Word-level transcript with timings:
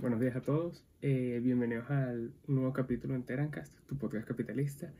Buenos 0.00 0.18
días 0.18 0.34
a 0.34 0.40
todos, 0.40 0.82
eh, 1.02 1.40
bienvenidos 1.42 1.90
al 1.90 2.32
nuevo 2.46 2.72
capítulo 2.72 3.14
en 3.14 3.22
Terancast, 3.22 3.70
tu 3.86 3.98
podcast 3.98 4.26
capitalista. 4.26 4.90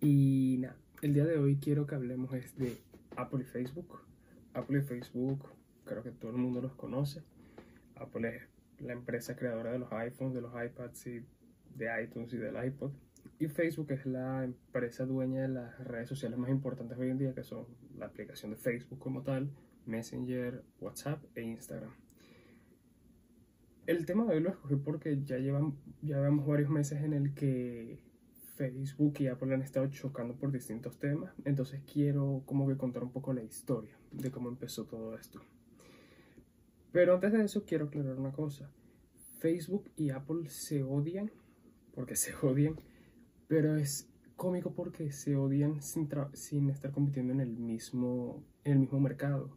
Y 0.00 0.56
nada, 0.60 0.76
el 1.02 1.12
día 1.12 1.26
de 1.26 1.36
hoy 1.36 1.56
quiero 1.56 1.86
que 1.86 1.94
hablemos 1.94 2.30
de 2.30 2.78
Apple 3.16 3.42
y 3.42 3.44
Facebook. 3.44 4.00
Apple 4.54 4.78
y 4.78 4.80
Facebook, 4.80 5.44
creo 5.84 6.02
que 6.02 6.10
todo 6.10 6.30
el 6.30 6.38
mundo 6.38 6.62
los 6.62 6.72
conoce. 6.72 7.22
Apple 7.96 8.34
es 8.34 8.48
la 8.80 8.94
empresa 8.94 9.36
creadora 9.36 9.72
de 9.72 9.78
los 9.78 9.92
iPhones, 9.92 10.34
de 10.34 10.40
los 10.40 10.52
iPads 10.54 11.06
y 11.08 11.26
de 11.74 12.02
iTunes 12.02 12.32
y 12.32 12.38
del 12.38 12.56
iPod. 12.64 12.92
Y 13.38 13.48
Facebook 13.48 13.92
es 13.92 14.06
la 14.06 14.42
empresa 14.42 15.04
dueña 15.04 15.42
de 15.42 15.48
las 15.48 15.78
redes 15.84 16.08
sociales 16.08 16.38
más 16.38 16.48
importantes 16.48 16.96
hoy 16.96 17.10
en 17.10 17.18
día, 17.18 17.34
que 17.34 17.44
son 17.44 17.66
la 17.98 18.06
aplicación 18.06 18.52
de 18.52 18.56
Facebook 18.56 19.00
como 19.00 19.22
tal, 19.22 19.50
Messenger, 19.84 20.64
WhatsApp 20.80 21.22
e 21.34 21.42
Instagram. 21.42 22.05
El 23.86 24.04
tema 24.04 24.24
de 24.24 24.34
hoy 24.34 24.40
lo 24.40 24.50
escogí 24.50 24.74
porque 24.74 25.22
ya, 25.22 25.38
llevamos 25.38 26.46
varios 26.46 26.70
meses 26.70 27.02
en 27.02 27.12
el 27.12 27.34
que 27.34 28.00
Facebook 28.56 29.14
y 29.20 29.28
Apple 29.28 29.54
han 29.54 29.62
estado 29.62 29.86
chocando 29.88 30.34
por 30.34 30.50
distintos 30.50 30.98
temas, 30.98 31.32
entonces 31.44 31.82
quiero 31.92 32.42
como 32.46 32.66
que 32.66 32.76
contar 32.76 33.04
un 33.04 33.12
poco 33.12 33.32
la 33.32 33.44
historia 33.44 33.96
de 34.10 34.32
cómo 34.32 34.48
empezó 34.48 34.86
todo 34.86 35.16
esto. 35.16 35.40
Pero 36.90 37.14
antes 37.14 37.32
de 37.32 37.44
eso 37.44 37.64
quiero 37.64 37.84
aclarar 37.84 38.18
una 38.18 38.32
cosa. 38.32 38.70
Facebook 39.38 39.88
y 39.96 40.10
Apple 40.10 40.48
se 40.48 40.82
odian, 40.82 41.30
porque 41.94 42.16
se 42.16 42.34
odian, 42.42 42.80
pero 43.46 43.76
es 43.76 44.08
cómico 44.34 44.74
porque 44.74 45.12
se 45.12 45.36
odian 45.36 45.80
sin, 45.80 46.08
sin 46.32 46.70
estar 46.70 46.90
compitiendo 46.90 47.32
en 47.34 47.40
el, 47.40 47.56
mismo, 47.56 48.42
en 48.64 48.72
el 48.72 48.78
mismo 48.80 48.98
mercado. 48.98 49.56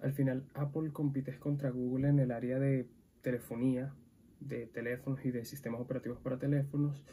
Al 0.00 0.12
final 0.12 0.48
Apple 0.54 0.90
compite 0.90 1.38
contra 1.38 1.70
Google 1.70 2.08
en 2.08 2.18
el 2.18 2.32
área 2.32 2.58
de 2.58 2.88
telefonía, 3.22 3.94
de 4.40 4.66
teléfonos 4.66 5.24
y 5.24 5.30
de 5.30 5.44
sistemas 5.44 5.80
operativos 5.80 6.18
para 6.18 6.38
teléfonos. 6.38 7.04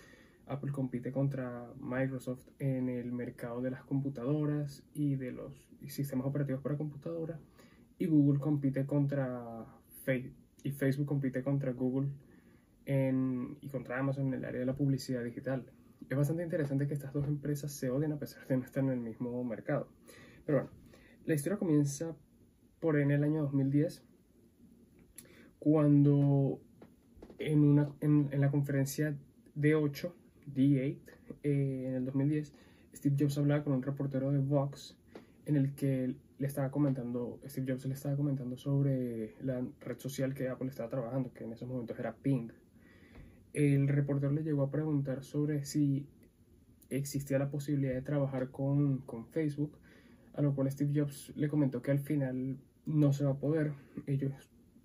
Apple 0.47 0.71
compite 0.71 1.11
contra 1.11 1.71
Microsoft 1.79 2.47
en 2.57 2.89
el 2.89 3.11
mercado 3.11 3.61
de 3.61 3.71
las 3.71 3.83
computadoras 3.83 4.83
y 4.93 5.15
de 5.15 5.31
los 5.31 5.69
sistemas 5.87 6.25
operativos 6.25 6.61
para 6.61 6.77
computadoras. 6.77 7.39
Y 7.99 8.07
Google 8.07 8.39
compite 8.39 8.85
contra 8.85 9.65
Facebook 10.03 10.35
y 10.63 10.71
Facebook 10.71 11.05
compite 11.05 11.43
contra 11.43 11.71
Google 11.71 12.09
y 13.61 13.69
contra 13.69 13.99
Amazon 13.99 14.27
en 14.27 14.33
el 14.33 14.45
área 14.45 14.61
de 14.61 14.65
la 14.65 14.75
publicidad 14.75 15.23
digital. 15.23 15.63
Es 16.09 16.17
bastante 16.17 16.41
interesante 16.41 16.87
que 16.87 16.95
estas 16.95 17.13
dos 17.13 17.27
empresas 17.27 17.71
se 17.71 17.91
odien 17.91 18.11
a 18.11 18.17
pesar 18.17 18.47
de 18.47 18.57
no 18.57 18.63
estar 18.63 18.83
en 18.83 18.89
el 18.89 18.99
mismo 18.99 19.43
mercado. 19.43 19.89
Pero 20.45 20.59
bueno, 20.59 20.71
la 21.25 21.35
historia 21.35 21.59
comienza 21.59 22.15
por 22.79 22.97
en 22.97 23.11
el 23.11 23.23
año 23.23 23.43
2010 23.43 24.03
cuando 25.59 26.59
en, 27.37 27.59
una, 27.59 27.91
en, 28.01 28.29
la 28.39 28.49
conferencia 28.49 29.15
D8, 29.55 30.11
D8, 30.53 30.97
eh, 31.43 31.85
en 31.87 31.95
el 31.95 32.05
2010, 32.05 32.53
Steve 32.93 33.15
Jobs 33.19 33.37
hablaba 33.37 33.63
con 33.63 33.73
un 33.73 33.83
reportero 33.83 34.31
de 34.31 34.39
Vox 34.39 34.97
en 35.45 35.55
el 35.55 35.75
que 35.75 36.15
le 36.37 36.47
estaba 36.47 36.71
comentando, 36.71 37.39
Steve 37.45 37.73
Jobs 37.73 37.85
le 37.85 37.93
estaba 37.93 38.15
comentando 38.15 38.55
sobre 38.55 39.35
la 39.41 39.61
red 39.81 39.99
social 39.99 40.33
que 40.33 40.47
Apple 40.47 40.69
estaba 40.69 40.89
trabajando, 40.89 41.33
que 41.33 41.43
en 41.43 41.51
esos 41.51 41.67
momentos 41.67 41.99
era 41.99 42.15
Ping. 42.15 42.49
El 43.53 43.87
reportero 43.87 44.31
le 44.31 44.43
llegó 44.43 44.63
a 44.63 44.71
preguntar 44.71 45.23
sobre 45.23 45.65
si 45.65 46.07
existía 46.89 47.39
la 47.39 47.49
posibilidad 47.49 47.93
de 47.93 48.01
trabajar 48.01 48.51
con, 48.51 48.99
con 48.99 49.25
Facebook, 49.25 49.77
a 50.33 50.41
lo 50.41 50.55
cual 50.55 50.71
Steve 50.71 50.91
Jobs 50.95 51.33
le 51.35 51.49
comentó 51.49 51.81
que 51.81 51.91
al 51.91 51.99
final 51.99 52.57
no 52.85 53.11
se 53.11 53.25
va 53.25 53.31
a 53.31 53.37
poder. 53.37 53.73
Ellos 54.07 54.31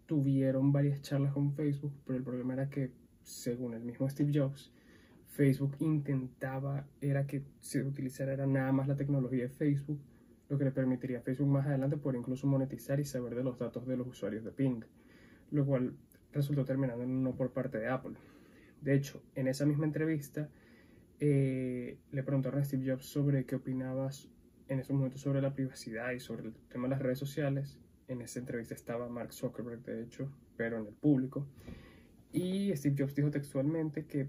tuvieron 0.06 0.72
varias 0.72 1.02
charlas 1.02 1.33
con 1.33 1.55
Facebook, 1.55 1.92
pero 2.06 2.19
el 2.19 2.24
problema 2.24 2.55
era 2.55 2.69
que, 2.69 2.92
según 3.22 3.74
el 3.74 3.83
mismo 3.83 4.08
Steve 4.08 4.33
Jobs, 4.34 4.72
Facebook 5.28 5.77
intentaba 5.80 6.86
era 7.01 7.27
que 7.27 7.42
se 7.61 7.83
utilizara 7.83 8.33
era 8.33 8.46
nada 8.46 8.70
más 8.73 8.86
la 8.86 8.96
tecnología 8.96 9.45
de 9.45 9.48
Facebook, 9.48 10.01
lo 10.48 10.58
que 10.58 10.64
le 10.64 10.70
permitiría 10.70 11.18
a 11.18 11.23
Facebook 11.23 11.48
más 11.48 11.67
adelante 11.67 11.96
poder 11.96 12.20
incluso 12.20 12.46
monetizar 12.46 13.01
y 13.01 13.05
saber 13.05 13.34
de 13.34 13.42
los 13.42 13.58
datos 13.58 13.86
de 13.86 13.96
los 13.96 14.06
usuarios 14.06 14.45
de 14.45 14.52
Ping, 14.52 14.83
lo 15.51 15.64
cual 15.67 15.96
resultó 16.33 16.64
terminando 16.64 17.02
en 17.02 17.23
no 17.23 17.34
por 17.34 17.52
parte 17.52 17.79
de 17.79 17.89
Apple. 17.89 18.14
De 18.80 18.95
hecho, 18.95 19.23
en 19.34 19.48
esa 19.48 19.64
misma 19.64 19.86
entrevista 19.86 20.50
eh, 21.18 21.98
le 22.12 22.23
preguntaron 22.23 22.61
a 22.61 22.64
Steve 22.64 22.90
Jobs 22.90 23.06
sobre 23.06 23.45
qué 23.46 23.56
opinabas 23.56 24.29
en 24.68 24.80
esos 24.80 24.95
momentos 24.95 25.20
sobre 25.20 25.42
la 25.42 25.55
privacidad 25.55 26.12
y 26.12 26.20
sobre 26.20 26.45
el 26.45 26.55
tema 26.68 26.84
de 26.84 26.90
las 26.90 27.02
redes 27.02 27.18
sociales 27.18 27.79
en 28.09 28.23
esa 28.23 28.39
entrevista 28.39 28.75
estaba 28.75 29.09
Mark 29.09 29.33
Zuckerberg, 29.33 29.83
de 29.83 30.03
hecho, 30.03 30.31
pero 30.57 30.79
en 30.79 30.87
el 30.87 30.95
público. 30.95 31.47
Y 32.33 32.75
Steve 32.77 32.97
Jobs 32.98 33.15
dijo 33.15 33.31
textualmente 33.31 34.07
que 34.07 34.29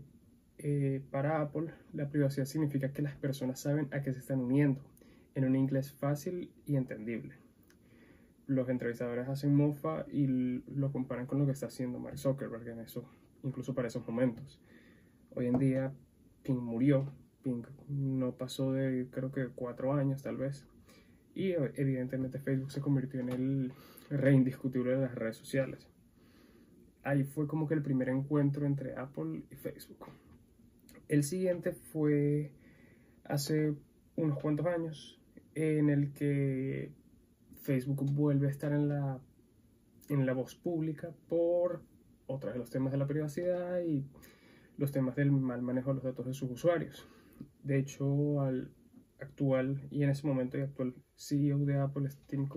eh, 0.58 1.02
para 1.12 1.42
Apple 1.42 1.72
la 1.94 2.10
privacidad 2.10 2.46
significa 2.46 2.94
que 2.94 3.02
las 3.02 3.16
personas 3.16 3.60
saben 3.60 3.88
a 3.92 4.02
qué 4.02 4.14
se 4.14 4.20
están 4.20 4.40
uniendo, 4.40 4.82
en 5.34 5.46
un 5.46 5.56
inglés 5.56 5.92
fácil 5.92 6.52
y 6.66 6.76
entendible. 6.76 7.36
Los 8.48 8.70
entrevistadores 8.70 9.28
hacen 9.28 9.56
mofa 9.56 10.06
y 10.12 10.28
lo 10.68 10.92
comparan 10.92 11.26
con 11.26 11.40
lo 11.40 11.46
que 11.46 11.52
está 11.52 11.66
haciendo 11.66 12.00
Mark 12.00 12.20
Zuckerberg 12.20 12.68
en 12.68 12.80
eso, 12.80 13.10
incluso 13.44 13.74
para 13.74 13.88
esos 13.88 14.08
momentos. 14.08 14.62
Hoy 15.32 15.48
en 15.48 15.58
día, 15.58 15.94
Ping 16.44 16.56
murió. 16.56 17.12
Ping 17.42 17.64
no 17.90 18.34
pasó 18.34 18.72
de 18.72 19.08
creo 19.12 19.32
que 19.32 19.48
cuatro 19.48 19.94
años 19.94 20.22
tal 20.24 20.38
vez 20.38 20.66
y 21.36 21.52
evidentemente 21.52 22.40
Facebook 22.40 22.72
se 22.72 22.82
convirtió 22.82 23.20
en 23.20 23.30
el 23.30 23.74
rey 24.10 24.36
indiscutible 24.36 24.92
de 24.92 25.02
las 25.02 25.14
redes 25.14 25.36
sociales. 25.36 25.88
Ahí 27.04 27.24
fue 27.24 27.46
como 27.46 27.68
que 27.68 27.76
el 27.76 27.84
primer 27.84 28.10
encuentro 28.10 28.66
entre 28.66 28.96
Apple 28.96 29.44
y 29.52 29.56
Facebook. 29.56 30.08
El 31.10 31.24
siguiente 31.24 31.74
fue 31.74 32.52
hace 33.26 33.76
unos 34.16 34.40
cuantos 34.40 34.66
años 34.66 35.22
en 35.54 35.90
el 35.90 36.14
que 36.14 36.92
Facebook 37.62 38.04
vuelve 38.12 38.48
a 38.48 38.52
estar 38.52 38.72
en 38.72 38.88
la, 38.88 39.20
en 40.10 40.26
la 40.26 40.34
voz 40.34 40.56
pública 40.56 41.14
por 41.28 41.84
otra 42.28 42.54
de 42.54 42.60
los 42.60 42.70
temas 42.70 42.92
de 42.92 42.98
la 42.98 43.08
privacidad 43.08 43.82
y 43.82 44.06
los 44.78 44.92
temas 44.92 45.16
del 45.16 45.32
mal 45.32 45.62
manejo 45.62 45.90
de 45.90 45.96
los 45.96 46.04
datos 46.04 46.26
de 46.26 46.34
sus 46.34 46.50
usuarios. 46.50 47.08
De 47.64 47.78
hecho, 47.78 48.42
al 48.42 48.72
actual 49.20 49.88
y 49.92 50.04
en 50.04 50.10
ese 50.10 50.26
momento 50.26 50.58
y 50.58 50.62
actual 50.62 50.94
CEO 51.16 51.60
de 51.60 51.80
Apple, 51.80 52.10
Tim 52.28 52.48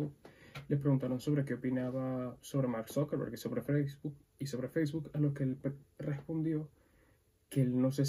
le 0.68 0.76
preguntaron 0.76 1.20
sobre 1.20 1.44
qué 1.44 1.54
opinaba 1.54 2.36
sobre 2.40 2.68
Mark 2.68 2.88
Zuckerberg 2.88 3.32
y 3.32 3.36
sobre 3.36 3.62
Facebook, 3.62 4.14
y 4.38 4.46
sobre 4.46 4.68
Facebook, 4.68 5.10
a 5.14 5.18
lo 5.18 5.32
que 5.32 5.44
él 5.44 5.58
respondió 5.98 6.68
que 7.48 7.62
él 7.62 7.80
no, 7.80 7.90
se 7.92 8.04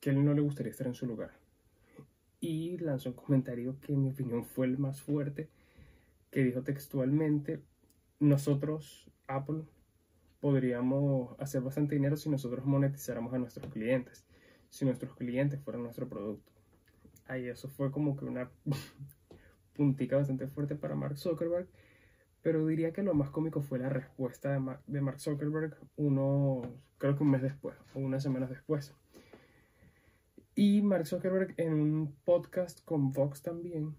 que 0.00 0.10
él 0.10 0.24
no 0.24 0.34
le 0.34 0.40
gustaría 0.40 0.70
estar 0.70 0.86
en 0.86 0.94
su 0.94 1.06
lugar. 1.06 1.32
Y 2.40 2.78
lanzó 2.78 3.10
un 3.10 3.16
comentario 3.16 3.78
que 3.80 3.92
en 3.92 4.02
mi 4.02 4.10
opinión 4.10 4.44
fue 4.44 4.66
el 4.66 4.78
más 4.78 5.00
fuerte, 5.00 5.48
que 6.30 6.42
dijo 6.42 6.62
textualmente, 6.62 7.62
nosotros, 8.18 9.10
Apple, 9.28 9.62
podríamos 10.40 11.38
hacer 11.38 11.62
bastante 11.62 11.94
dinero 11.94 12.16
si 12.16 12.28
nosotros 12.28 12.64
monetizáramos 12.64 13.32
a 13.32 13.38
nuestros 13.38 13.70
clientes, 13.72 14.24
si 14.68 14.84
nuestros 14.84 15.14
clientes 15.14 15.60
fueran 15.60 15.84
nuestro 15.84 16.08
producto 16.08 16.54
ahí 17.26 17.48
eso 17.48 17.68
fue 17.68 17.90
como 17.90 18.16
que 18.16 18.24
una 18.24 18.50
puntica 19.74 20.16
bastante 20.16 20.46
fuerte 20.46 20.74
para 20.74 20.94
Mark 20.94 21.18
Zuckerberg. 21.18 21.68
Pero 22.42 22.66
diría 22.66 22.92
que 22.92 23.02
lo 23.02 23.14
más 23.14 23.30
cómico 23.30 23.62
fue 23.62 23.78
la 23.78 23.88
respuesta 23.88 24.52
de, 24.86 25.00
Mark 25.00 25.20
Zuckerberg 25.20 25.76
uno, 25.96 26.62
creo 26.98 27.16
que 27.16 27.22
un 27.22 27.30
mes 27.30 27.42
después 27.42 27.74
o 27.94 28.00
unas 28.00 28.22
semanas 28.22 28.50
después. 28.50 28.94
Y 30.54 30.82
Mark 30.82 31.06
Zuckerberg 31.06 31.54
en 31.56 31.72
un 31.72 32.14
podcast 32.24 32.84
con 32.84 33.12
Vox 33.12 33.42
también, 33.42 33.96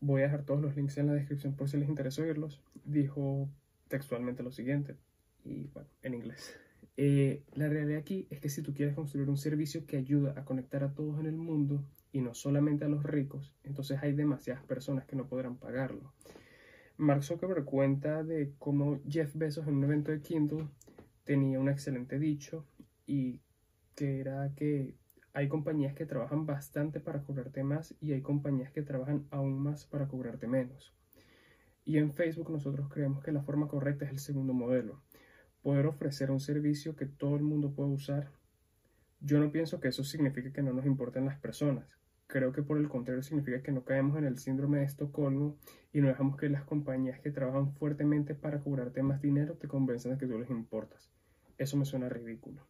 voy 0.00 0.22
a 0.22 0.24
dejar 0.24 0.44
todos 0.44 0.60
los 0.60 0.76
links 0.76 0.96
en 0.98 1.08
la 1.08 1.14
descripción 1.14 1.54
por 1.54 1.68
si 1.68 1.76
les 1.76 1.88
interesa 1.88 2.22
oírlos, 2.22 2.62
dijo 2.84 3.48
textualmente 3.88 4.42
lo 4.42 4.52
siguiente, 4.52 4.96
y 5.44 5.66
bueno, 5.68 5.88
en 6.02 6.14
inglés. 6.14 6.56
Eh, 7.00 7.44
la 7.54 7.68
realidad 7.68 8.00
aquí 8.00 8.26
es 8.28 8.40
que 8.40 8.48
si 8.48 8.60
tú 8.60 8.74
quieres 8.74 8.96
construir 8.96 9.28
un 9.28 9.36
servicio 9.36 9.86
que 9.86 9.96
ayuda 9.96 10.34
a 10.36 10.44
conectar 10.44 10.82
a 10.82 10.92
todos 10.92 11.20
en 11.20 11.26
el 11.26 11.36
mundo, 11.36 11.84
y 12.10 12.20
no 12.20 12.34
solamente 12.34 12.84
a 12.84 12.88
los 12.88 13.04
ricos, 13.04 13.54
entonces 13.62 14.02
hay 14.02 14.14
demasiadas 14.14 14.64
personas 14.64 15.04
que 15.04 15.14
no 15.14 15.28
podrán 15.28 15.56
pagarlo. 15.56 16.12
Mark 16.96 17.22
Zuckerberg 17.22 17.64
cuenta 17.64 18.24
de 18.24 18.52
cómo 18.58 18.98
Jeff 19.08 19.32
Bezos 19.34 19.68
en 19.68 19.76
un 19.76 19.84
evento 19.84 20.10
de 20.10 20.20
Kindle 20.20 20.66
tenía 21.22 21.60
un 21.60 21.68
excelente 21.68 22.18
dicho 22.18 22.66
y 23.06 23.40
que 23.94 24.18
era 24.18 24.52
que 24.56 24.96
hay 25.32 25.46
compañías 25.46 25.94
que 25.94 26.04
trabajan 26.04 26.46
bastante 26.46 26.98
para 26.98 27.22
cobrarte 27.22 27.62
más 27.62 27.94
y 28.00 28.12
hay 28.12 28.22
compañías 28.22 28.72
que 28.72 28.82
trabajan 28.82 29.28
aún 29.30 29.56
más 29.62 29.86
para 29.86 30.08
cobrarte 30.08 30.48
menos. 30.48 30.92
Y 31.84 31.98
en 31.98 32.12
Facebook 32.12 32.50
nosotros 32.50 32.88
creemos 32.88 33.22
que 33.22 33.30
la 33.30 33.42
forma 33.42 33.68
correcta 33.68 34.04
es 34.04 34.10
el 34.10 34.18
segundo 34.18 34.52
modelo, 34.52 35.00
poder 35.62 35.86
ofrecer 35.86 36.30
un 36.30 36.40
servicio 36.40 36.96
que 36.96 37.06
todo 37.06 37.36
el 37.36 37.42
mundo 37.42 37.72
pueda 37.72 37.88
usar. 37.88 38.30
Yo 39.20 39.40
no 39.40 39.50
pienso 39.50 39.80
que 39.80 39.88
eso 39.88 40.04
signifique 40.04 40.52
que 40.52 40.62
no 40.62 40.72
nos 40.72 40.86
importen 40.86 41.26
las 41.26 41.38
personas 41.38 41.98
creo 42.28 42.52
que 42.52 42.62
por 42.62 42.78
el 42.78 42.88
contrario 42.88 43.22
significa 43.22 43.62
que 43.62 43.72
no 43.72 43.84
caemos 43.84 44.16
en 44.18 44.24
el 44.24 44.38
síndrome 44.38 44.78
de 44.78 44.84
Estocolmo 44.84 45.56
y 45.92 46.00
no 46.00 46.08
dejamos 46.08 46.36
que 46.36 46.48
las 46.48 46.62
compañías 46.62 47.18
que 47.20 47.30
trabajan 47.30 47.72
fuertemente 47.72 48.34
para 48.34 48.60
cobrarte 48.60 49.02
más 49.02 49.20
dinero 49.20 49.54
te 49.54 49.66
convenzan 49.66 50.12
de 50.12 50.18
que 50.18 50.26
tú 50.26 50.38
les 50.38 50.50
importas. 50.50 51.10
eso 51.56 51.76
me 51.76 51.84
suena 51.84 52.08
ridículo. 52.08 52.64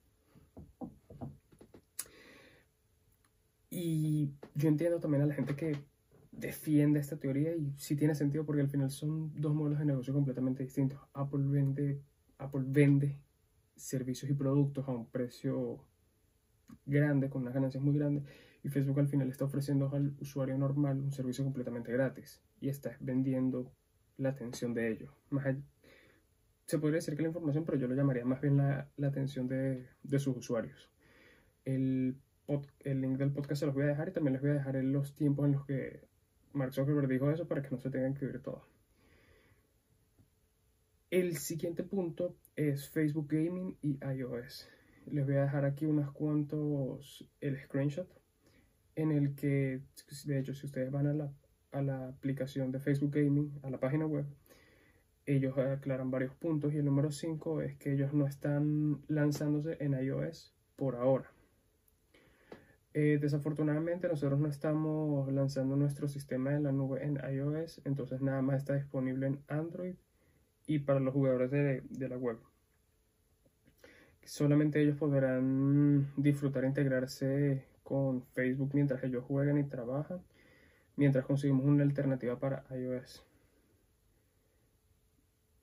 Y 3.68 4.32
yo 4.54 4.68
entiendo 4.68 4.98
también 4.98 5.24
a 5.24 5.26
la 5.26 5.34
gente 5.34 5.54
que 5.54 5.76
defiende 6.32 7.00
esta 7.00 7.18
teoría 7.18 7.54
y 7.54 7.74
sí 7.76 7.96
tiene 7.96 8.14
sentido 8.14 8.46
porque 8.46 8.62
al 8.62 8.70
final 8.70 8.90
son 8.90 9.32
dos 9.38 9.54
modelos 9.54 9.80
de 9.80 9.84
negocio 9.84 10.14
completamente 10.14 10.62
distintos. 10.62 11.00
Apple 11.12 11.44
vende, 11.48 12.00
Apple 12.38 12.64
vende 12.66 13.18
servicios 13.76 14.30
y 14.30 14.34
productos 14.34 14.88
a 14.88 14.92
un 14.92 15.06
precio 15.06 15.84
grande, 16.86 17.28
con 17.30 17.42
unas 17.42 17.54
ganancias 17.54 17.82
muy 17.82 17.96
grandes, 17.96 18.24
y 18.62 18.68
Facebook 18.68 18.98
al 18.98 19.08
final 19.08 19.28
está 19.28 19.44
ofreciendo 19.44 19.90
al 19.94 20.14
usuario 20.20 20.56
normal 20.58 21.00
un 21.00 21.12
servicio 21.12 21.44
completamente 21.44 21.92
gratis 21.92 22.42
y 22.60 22.68
está 22.68 22.96
vendiendo 23.00 23.72
la 24.16 24.30
atención 24.30 24.74
de 24.74 24.90
ellos. 24.90 25.10
Se 26.66 26.78
podría 26.78 26.96
decir 26.96 27.16
que 27.16 27.22
la 27.22 27.28
información, 27.28 27.64
pero 27.64 27.78
yo 27.78 27.86
lo 27.86 27.94
llamaría 27.94 28.24
más 28.24 28.40
bien 28.40 28.56
la, 28.56 28.90
atención 29.02 29.48
de, 29.48 29.86
sus 30.18 30.36
usuarios. 30.36 30.90
El, 31.64 32.16
el 32.80 33.00
link 33.00 33.16
del 33.18 33.32
podcast 33.32 33.60
se 33.60 33.66
los 33.66 33.74
voy 33.74 33.84
a 33.84 33.88
dejar 33.88 34.08
y 34.08 34.12
también 34.12 34.34
les 34.34 34.42
voy 34.42 34.50
a 34.50 34.54
dejar 34.54 34.74
los 34.76 35.14
tiempos 35.14 35.46
en 35.46 35.52
los 35.52 35.64
que 35.64 36.08
Mark 36.52 36.74
Zuckerberg 36.74 37.08
dijo 37.08 37.30
eso 37.30 37.46
para 37.46 37.62
que 37.62 37.70
no 37.70 37.78
se 37.78 37.90
tengan 37.90 38.14
que 38.14 38.26
oír 38.26 38.42
todo. 38.42 38.66
El 41.10 41.38
siguiente 41.38 41.84
punto 41.84 42.36
es 42.54 42.90
Facebook 42.90 43.28
Gaming 43.30 43.78
y 43.80 43.98
iOS. 44.04 44.68
Les 45.06 45.24
voy 45.24 45.36
a 45.36 45.44
dejar 45.44 45.64
aquí 45.64 45.86
unos 45.86 46.12
cuantos 46.12 47.26
el 47.40 47.58
screenshot 47.58 48.06
en 48.94 49.12
el 49.12 49.34
que, 49.34 49.80
de 50.26 50.38
hecho, 50.38 50.52
si 50.52 50.66
ustedes 50.66 50.90
van 50.90 51.06
a 51.06 51.14
la, 51.82 52.08
aplicación 52.08 52.72
de 52.72 52.78
Facebook 52.78 53.14
Gaming, 53.14 53.58
a 53.62 53.70
la 53.70 53.80
página 53.80 54.04
web, 54.04 54.26
ellos 55.24 55.56
aclaran 55.56 56.10
varios 56.10 56.34
puntos 56.34 56.74
y 56.74 56.76
el 56.76 56.84
número 56.84 57.10
5 57.10 57.62
es 57.62 57.76
que 57.78 57.94
ellos 57.94 58.12
no 58.12 58.26
están 58.26 59.00
lanzándose 59.08 59.78
en 59.80 59.94
iOS 59.94 60.54
por 60.76 60.96
ahora. 60.96 61.32
Eh, 62.92 63.16
desafortunadamente 63.18 64.08
nosotros 64.08 64.38
no 64.38 64.48
estamos 64.48 65.32
lanzando 65.32 65.74
nuestro 65.74 66.06
sistema 66.06 66.50
de 66.50 66.60
la 66.60 66.72
nube 66.72 67.02
en 67.02 67.18
iOS, 67.32 67.80
entonces 67.86 68.20
nada 68.20 68.42
más 68.42 68.58
está 68.58 68.74
disponible 68.74 69.26
en 69.28 69.42
Android 69.48 69.94
y 70.68 70.78
para 70.78 71.00
los 71.00 71.12
jugadores 71.12 71.50
de, 71.50 71.82
de 71.90 72.08
la 72.08 72.16
web. 72.16 72.38
Solamente 74.22 74.80
ellos 74.80 74.98
podrán 74.98 76.12
disfrutar 76.16 76.64
e 76.64 76.68
integrarse 76.68 77.64
con 77.82 78.22
Facebook 78.34 78.70
mientras 78.74 79.02
ellos 79.02 79.24
juegan 79.24 79.58
y 79.58 79.64
trabajan, 79.64 80.20
mientras 80.94 81.24
conseguimos 81.24 81.64
una 81.64 81.82
alternativa 81.82 82.38
para 82.38 82.64
iOS. 82.70 83.24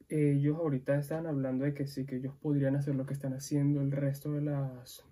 Ellos 0.10 0.58
ahorita 0.58 0.98
están 0.98 1.28
hablando 1.28 1.66
de 1.66 1.74
que 1.76 1.86
sí, 1.86 2.06
que 2.06 2.18
ellos 2.18 2.36
podrían 2.42 2.76
hacer 2.76 2.96
lo 2.96 3.06
que 3.06 3.14
están 3.14 3.34
haciendo 3.34 3.82
el 3.82 3.92
resto 3.92 4.34
de 4.34 4.42
las 4.42 5.06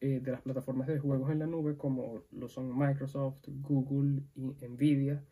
eh, 0.00 0.20
de 0.20 0.30
las 0.30 0.42
plataformas 0.42 0.86
de 0.86 0.98
juegos 0.98 1.32
en 1.32 1.40
la 1.40 1.46
nube 1.46 1.76
como 1.76 2.22
lo 2.30 2.48
son 2.48 2.78
Microsoft, 2.78 3.48
Google 3.48 4.22
y 4.36 4.54
Nvidia, 4.68 5.24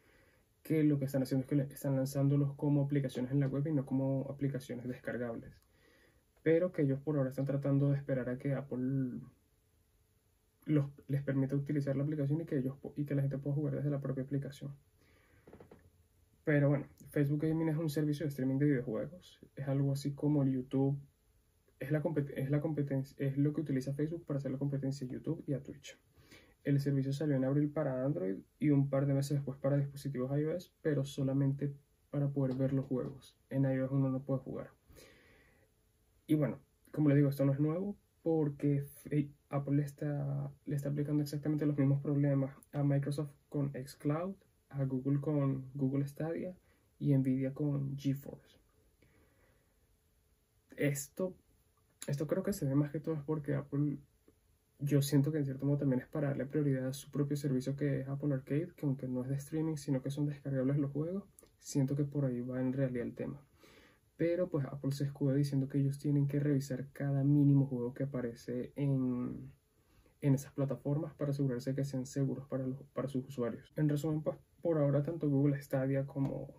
que 0.65 0.83
lo 0.83 0.99
que 0.99 1.05
están 1.05 1.23
haciendo 1.23 1.47
es 1.47 1.69
que 1.69 1.75
están 1.75 1.95
lanzándolos 1.95 2.55
como 2.55 2.83
aplicaciones 2.83 3.31
en 3.31 3.39
la 3.39 3.47
web 3.47 3.67
y 3.69 3.73
no 3.73 3.87
como 3.87 4.27
aplicaciones 4.31 4.89
descargables. 4.89 5.53
Pero 6.43 6.73
que 6.73 6.83
ellos 6.83 6.99
por 7.01 7.17
ahora 7.17 7.31
están 7.31 7.45
tratando 7.45 7.91
de 7.91 7.99
esperar 7.99 8.29
a 8.29 8.39
que 8.39 8.55
Apple 8.55 9.21
les 10.67 11.23
permita 11.23 11.55
utilizar 11.55 11.95
la 11.95 12.03
aplicación 12.03 12.41
y 12.41 12.47
que, 12.47 12.59
ellos, 12.59 12.77
y 12.97 13.05
que 13.05 13.15
la 13.15 13.23
gente 13.23 13.39
pueda 13.39 13.55
jugar 13.55 13.77
desde 13.77 13.91
la 13.91 14.01
propia 14.01 14.25
aplicación. 14.25 14.75
Pero 16.45 16.71
bueno, 16.71 16.87
Facebook 17.11 17.43
Gaming 17.43 17.69
es 17.69 17.77
un 17.77 17.91
servicio 17.91 18.25
de 18.25 18.31
streaming 18.31 18.59
de 18.59 18.67
videojuegos. 18.67 19.41
Es 19.55 19.69
algo 19.69 19.93
así 19.93 20.13
como 20.13 20.45
YouTube 20.45 20.99
es 21.79 21.91
la, 21.91 22.03
es 22.37 22.51
la 22.51 22.61
competencia, 22.61 23.17
es 23.19 23.37
lo 23.37 23.53
que 23.53 23.61
utiliza 23.61 23.93
Facebook 23.93 24.25
para 24.25 24.39
hacer 24.39 24.51
la 24.51 24.59
competencia 24.59 25.07
a 25.07 25.11
YouTube 25.11 25.45
y 25.47 25.53
a 25.53 25.63
Twitch. 25.63 25.99
El 26.65 26.81
servicio 26.81 27.13
salió 27.13 27.37
en 27.37 27.45
abril 27.45 27.71
para 27.71 28.05
Android 28.05 28.39
y 28.59 28.71
un 28.71 28.89
par 28.89 29.07
de 29.07 29.15
meses 29.15 29.37
después 29.37 29.59
para 29.59 29.77
dispositivos 29.77 30.37
iOS, 30.37 30.75
pero 30.81 31.05
solamente 31.05 31.75
para 32.11 32.29
poder 32.29 32.57
ver 32.57 32.73
los 32.73 32.87
juegos. 32.87 33.37
En 33.51 33.65
iOS 33.65 33.93
uno 33.93 34.11
no 34.11 34.23
puede 34.23 34.41
jugar. 34.41 34.71
Y 36.27 36.35
bueno, 36.35 36.59
como 36.91 37.09
les 37.09 37.17
digo, 37.17 37.29
esto 37.29 37.45
no 37.45 37.53
es 37.53 37.61
nuevo 37.61 37.97
porque 38.23 38.87
Apple 39.51 39.83
está, 39.83 40.51
le 40.65 40.77
está 40.77 40.89
aplicando 40.89 41.23
exactamente 41.23 41.67
los 41.67 41.77
mismos 41.77 42.01
problemas 42.01 42.57
a 42.73 42.83
Microsoft 42.83 43.33
con 43.51 43.73
xCloud, 43.73 44.35
a 44.71 44.85
Google 44.85 45.21
con 45.21 45.71
Google 45.75 46.07
Stadia 46.07 46.57
y 46.99 47.15
Nvidia 47.15 47.53
con 47.53 47.97
GeForce. 47.99 48.59
Esto 50.77 51.35
esto 52.07 52.27
creo 52.27 52.43
que 52.43 52.53
se 52.53 52.67
ve 52.67 52.75
más 52.75 52.91
que 52.91 53.01
todo 53.01 53.15
es 53.15 53.23
porque 53.23 53.55
Apple, 53.55 53.99
yo 54.85 55.01
siento 55.03 55.33
que 55.33 55.39
en 55.39 55.45
cierto 55.45 55.65
modo 55.65 55.79
también 55.79 56.01
es 56.01 56.07
para 56.07 56.29
darle 56.29 56.47
prioridad 56.47 56.89
a 56.89 56.93
su 56.93 57.11
propio 57.11 57.37
servicio 57.37 57.75
que 57.75 58.01
es 58.01 58.09
Apple 58.09 58.35
Arcade, 58.35 58.73
que 58.77 58.87
aunque 58.87 59.09
no 59.09 59.23
es 59.23 59.29
de 59.29 59.37
streaming, 59.37 59.77
sino 59.77 60.03
que 60.03 60.11
son 60.11 60.27
descargables 60.27 60.79
los 60.79 60.91
juegos, 60.93 61.25
siento 61.59 61.97
que 61.97 62.05
por 62.05 62.27
ahí 62.27 62.41
va 62.43 62.61
en 62.61 62.73
realidad 62.73 63.07
el 63.07 63.15
tema. 63.15 63.41
Pero 64.17 64.49
pues 64.49 64.67
Apple 64.67 64.93
se 64.93 65.05
escuda 65.05 65.35
diciendo 65.35 65.69
que 65.69 65.79
ellos 65.79 65.99
tienen 65.99 66.29
que 66.29 66.39
revisar 66.39 66.89
cada 66.93 67.25
mínimo 67.25 67.67
juego 67.67 67.95
que 67.95 68.05
aparece 68.05 68.73
en, 68.77 69.51
en 70.21 70.35
esas 70.35 70.53
plataformas 70.53 71.15
para 71.15 71.31
asegurarse 71.31 71.75
que 71.75 71.85
sean 71.85 72.07
seguros 72.07 72.47
para, 72.47 72.67
los, 72.67 72.83
para 72.93 73.09
sus 73.09 73.27
usuarios. 73.27 73.73
En 73.77 73.89
resumen, 73.89 74.23
pues 74.23 74.37
por 74.63 74.79
ahora 74.79 75.03
tanto 75.03 75.29
Google 75.29 75.61
Stadia 75.61 76.07
como 76.07 76.55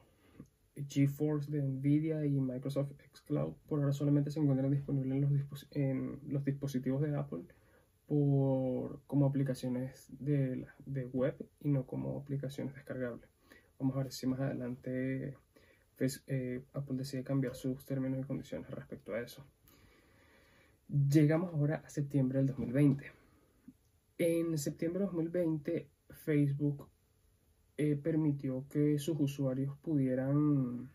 GeForce 0.75 1.51
de 1.51 1.61
Nvidia 1.61 2.25
y 2.25 2.39
Microsoft 2.41 2.91
xCloud 3.13 3.53
por 3.67 3.79
ahora 3.79 3.93
solamente 3.93 4.29
se 4.29 4.41
encuentran 4.41 4.71
disponibles 4.71 5.13
en 5.13 5.21
los, 5.21 5.67
en 5.71 6.19
los 6.27 6.43
dispositivos 6.43 7.01
de 7.01 7.15
Apple 7.15 7.45
por, 8.07 9.01
como 9.07 9.25
aplicaciones 9.25 10.07
de, 10.19 10.65
de, 10.85 11.05
web 11.05 11.35
y 11.59 11.69
no 11.69 11.85
como 11.85 12.19
aplicaciones 12.19 12.73
descargables. 12.75 13.29
Vamos 13.79 13.95
a 13.95 14.03
ver 14.03 14.11
si 14.11 14.27
más 14.27 14.39
adelante 14.39 15.37
pues, 15.97 16.23
eh, 16.27 16.63
Apple 16.73 16.97
decide 16.97 17.23
cambiar 17.23 17.55
sus 17.55 17.85
términos 17.85 18.19
y 18.19 18.23
condiciones 18.23 18.69
respecto 18.69 19.13
a 19.13 19.21
eso. 19.21 19.45
Llegamos 20.87 21.53
ahora 21.53 21.81
a 21.85 21.89
septiembre 21.89 22.39
del 22.39 22.47
2020. 22.47 23.11
En 24.17 24.57
septiembre 24.57 25.01
del 25.01 25.07
2020 25.07 25.89
Facebook 26.09 26.87
eh, 27.77 27.95
permitió 27.95 28.65
que 28.69 28.99
sus 28.99 29.19
usuarios 29.19 29.77
pudieran, 29.79 30.89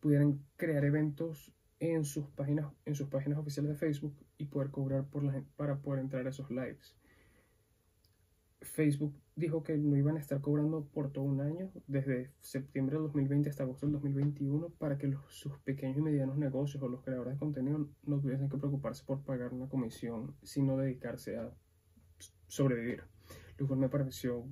pudieran 0.00 0.42
crear 0.56 0.84
eventos 0.84 1.52
en 1.78 2.04
sus 2.04 2.28
páginas, 2.30 2.72
en 2.84 2.94
sus 2.94 3.08
páginas 3.08 3.38
oficiales 3.38 3.72
de 3.72 3.76
Facebook 3.76 4.14
y 4.42 4.46
poder 4.46 4.70
cobrar 4.70 5.08
por 5.08 5.22
la, 5.24 5.42
para 5.56 5.80
poder 5.80 6.00
entrar 6.00 6.26
a 6.26 6.30
esos 6.30 6.50
lives. 6.50 6.96
Facebook 8.60 9.14
dijo 9.34 9.62
que 9.62 9.76
no 9.76 9.96
iban 9.96 10.16
a 10.16 10.20
estar 10.20 10.40
cobrando 10.40 10.84
por 10.84 11.10
todo 11.10 11.24
un 11.24 11.40
año, 11.40 11.70
desde 11.86 12.32
septiembre 12.40 12.96
de 12.96 13.02
2020 13.02 13.50
hasta 13.50 13.64
agosto 13.64 13.86
del 13.86 13.94
2021, 13.94 14.70
para 14.78 14.98
que 14.98 15.12
sus 15.28 15.58
pequeños 15.60 15.98
y 15.98 16.02
medianos 16.02 16.38
negocios 16.38 16.82
o 16.82 16.88
los 16.88 17.02
creadores 17.02 17.34
de 17.34 17.38
contenido 17.38 17.88
no 18.04 18.20
tuviesen 18.20 18.48
que 18.48 18.58
preocuparse 18.58 19.04
por 19.04 19.22
pagar 19.22 19.52
una 19.52 19.68
comisión, 19.68 20.36
sino 20.42 20.76
dedicarse 20.76 21.36
a 21.36 21.52
sobrevivir. 22.46 23.04
Lo 23.58 23.66
cual 23.66 23.80
me 23.80 23.88
pareció 23.88 24.44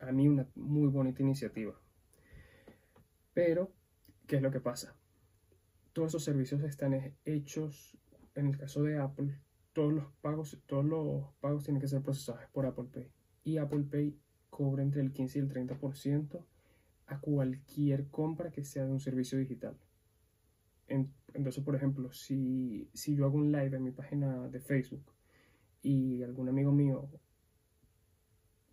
a 0.00 0.12
mí 0.12 0.28
una 0.28 0.46
muy 0.54 0.88
bonita 0.88 1.22
iniciativa. 1.22 1.74
Pero, 3.34 3.72
¿qué 4.26 4.36
es 4.36 4.42
lo 4.42 4.50
que 4.50 4.60
pasa? 4.60 4.94
Todos 5.92 6.08
esos 6.08 6.24
servicios 6.24 6.62
están 6.62 7.14
hechos, 7.24 7.96
en 8.34 8.46
el 8.46 8.56
caso 8.56 8.82
de 8.82 8.98
Apple, 8.98 9.38
todos 9.72 9.92
los 9.92 10.04
pagos, 10.20 10.60
todos 10.66 10.84
los 10.84 11.32
pagos 11.40 11.64
tienen 11.64 11.80
que 11.80 11.88
ser 11.88 12.02
procesados 12.02 12.42
por 12.52 12.66
Apple 12.66 12.88
Pay. 12.92 13.10
Y 13.44 13.58
Apple 13.58 13.84
Pay 13.90 14.18
cobra 14.50 14.82
entre 14.82 15.00
el 15.00 15.12
15 15.12 15.38
y 15.38 15.42
el 15.42 15.48
30% 15.48 16.44
a 17.06 17.20
cualquier 17.20 18.08
compra 18.08 18.50
que 18.50 18.64
sea 18.64 18.84
de 18.84 18.92
un 18.92 19.00
servicio 19.00 19.38
digital. 19.38 19.76
Entonces, 20.88 21.64
por 21.64 21.74
ejemplo, 21.74 22.12
si, 22.12 22.90
si 22.92 23.14
yo 23.16 23.24
hago 23.24 23.36
un 23.36 23.50
live 23.50 23.76
en 23.76 23.82
mi 23.82 23.92
página 23.92 24.48
de 24.48 24.60
Facebook 24.60 25.04
y 25.80 26.22
algún 26.22 26.48
amigo 26.48 26.70
mío 26.70 27.08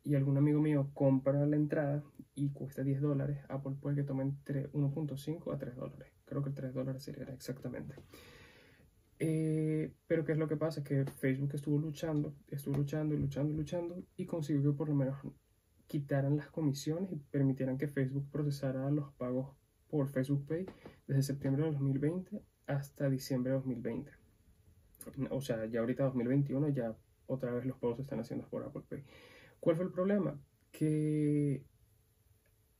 y 0.04 0.16
algún 0.16 0.38
amigo 0.38 0.60
mío 0.60 0.90
compra 0.94 1.46
la 1.46 1.56
entrada 1.56 2.04
y 2.36 2.50
cuesta 2.50 2.84
10 2.84 3.02
dólares, 3.02 3.40
Apple 3.48 3.76
puede 3.80 3.98
que 3.98 4.04
tome 4.04 4.24
entre 4.24 4.72
1.5 4.72 5.54
a 5.54 5.58
3 5.58 5.76
dólares. 5.76 6.12
Creo 6.26 6.44
que 6.44 6.50
3 6.50 6.74
dólares 6.74 7.04
sería 7.04 7.26
exactamente. 7.26 7.96
Eh, 9.20 9.92
pero 10.08 10.24
¿qué 10.24 10.32
es 10.32 10.38
lo 10.38 10.48
que 10.48 10.56
pasa? 10.56 10.84
Que 10.84 11.06
Facebook 11.06 11.52
estuvo 11.54 11.78
luchando, 11.78 12.34
estuvo 12.48 12.78
luchando 12.78 13.14
y 13.14 13.20
luchando 13.20 13.54
y 13.54 13.58
luchando 13.58 14.04
y 14.16 14.26
consiguió 14.26 14.72
que 14.72 14.78
por 14.78 14.88
lo 14.88 14.96
menos 14.96 15.18
quitaran 15.88 16.38
las 16.38 16.50
comisiones 16.50 17.12
y 17.12 17.18
permitieran 17.18 17.78
que 17.78 17.88
Facebook 17.88 18.30
procesara 18.32 18.90
los 18.92 19.12
pagos 19.14 19.56
por 19.90 20.08
Facebook 20.08 20.46
Pay 20.48 20.66
desde 21.08 21.24
septiembre 21.24 21.64
de 21.64 21.72
2020 21.72 22.42
hasta 22.68 23.10
diciembre 23.10 23.52
de 23.52 23.58
2020. 23.58 24.12
O 25.32 25.42
sea, 25.42 25.66
ya 25.66 25.82
ahorita 25.82 26.04
2021 26.04 26.70
ya 26.70 26.96
otra 27.26 27.52
vez 27.52 27.66
los 27.66 27.78
pagos 27.78 27.98
se 27.98 28.04
están 28.04 28.20
haciendo 28.20 28.48
por 28.48 28.64
Apple 28.64 28.84
Pay. 28.88 29.04
¿Cuál 29.60 29.76
fue 29.76 29.86
el 29.86 29.92
problema? 29.92 30.40
Que 30.72 31.64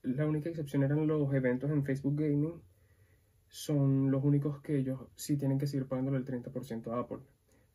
la 0.04 0.26
única 0.26 0.50
excepción 0.50 0.84
eran 0.84 1.06
los 1.08 1.34
eventos 1.34 1.70
en 1.72 1.84
Facebook 1.84 2.16
Gaming 2.16 2.62
son 3.50 4.12
los 4.12 4.24
únicos 4.24 4.62
que 4.62 4.78
ellos 4.78 5.00
sí 5.16 5.38
tienen 5.38 5.58
que 5.58 5.68
seguir 5.68 5.88
pagándole 5.88 6.18
el 6.18 6.26
30% 6.26 6.92
a 6.92 7.00
Apple. 7.00 7.20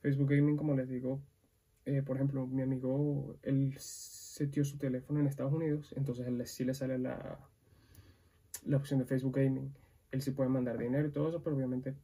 Facebook 0.00 0.30
Gaming, 0.30 0.56
como 0.56 0.74
les 0.74 0.88
digo, 0.88 1.20
eh, 1.84 2.02
por 2.02 2.16
ejemplo, 2.16 2.46
mi 2.46 2.62
amigo, 2.62 3.36
él 3.42 3.74
setió 3.78 4.64
su 4.64 4.78
teléfono 4.78 5.20
en 5.20 5.26
Estados 5.26 5.52
Unidos, 5.52 5.92
entonces 5.96 6.26
él 6.26 6.46
sí 6.46 6.64
le 6.64 6.74
sale 6.74 6.98
la, 6.98 7.38
la 8.64 8.76
opción 8.76 9.00
de 9.00 9.06
Facebook 9.06 9.36
Gaming. 9.36 9.74
Él 10.10 10.22
sí 10.22 10.30
puede 10.30 10.48
mandar 10.48 10.78
dinero 10.78 11.08
y 11.08 11.10
todo 11.10 11.28
eso, 11.28 11.42
pero 11.42 11.56
obviamente 11.56 11.94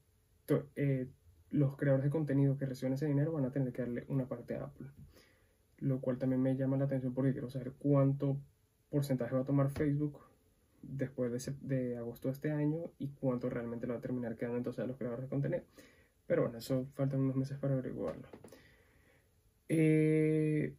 eh, 0.76 1.08
los 1.50 1.76
creadores 1.76 2.04
de 2.04 2.10
contenido 2.10 2.56
que 2.56 2.66
reciben 2.66 2.94
ese 2.94 3.06
dinero 3.06 3.32
van 3.32 3.44
a 3.44 3.52
tener 3.52 3.72
que 3.72 3.82
darle 3.82 4.04
una 4.08 4.28
parte 4.28 4.56
a 4.56 4.64
Apple. 4.64 4.88
Lo 5.78 6.00
cual 6.00 6.18
también 6.18 6.42
me 6.42 6.56
llama 6.56 6.76
la 6.76 6.84
atención 6.84 7.14
porque 7.14 7.32
quiero 7.32 7.48
saber 7.48 7.72
cuánto 7.78 8.36
porcentaje 8.90 9.34
va 9.34 9.42
a 9.42 9.44
tomar 9.44 9.70
Facebook 9.70 10.29
después 10.82 11.32
de, 11.32 11.54
de 11.60 11.96
agosto 11.96 12.28
de 12.28 12.32
este 12.32 12.50
año 12.50 12.90
y 12.98 13.08
cuánto 13.08 13.50
realmente 13.50 13.86
lo 13.86 13.94
va 13.94 13.98
a 13.98 14.02
terminar 14.02 14.36
quedando 14.36 14.58
entonces 14.58 14.82
a 14.84 14.86
los 14.86 14.96
creadores 14.96 15.24
de 15.24 15.28
contenido. 15.28 15.62
Pero 16.26 16.42
bueno, 16.42 16.58
eso 16.58 16.86
faltan 16.94 17.20
unos 17.20 17.36
meses 17.36 17.58
para 17.58 17.74
averiguarlo. 17.74 18.28
Eh, 19.68 20.74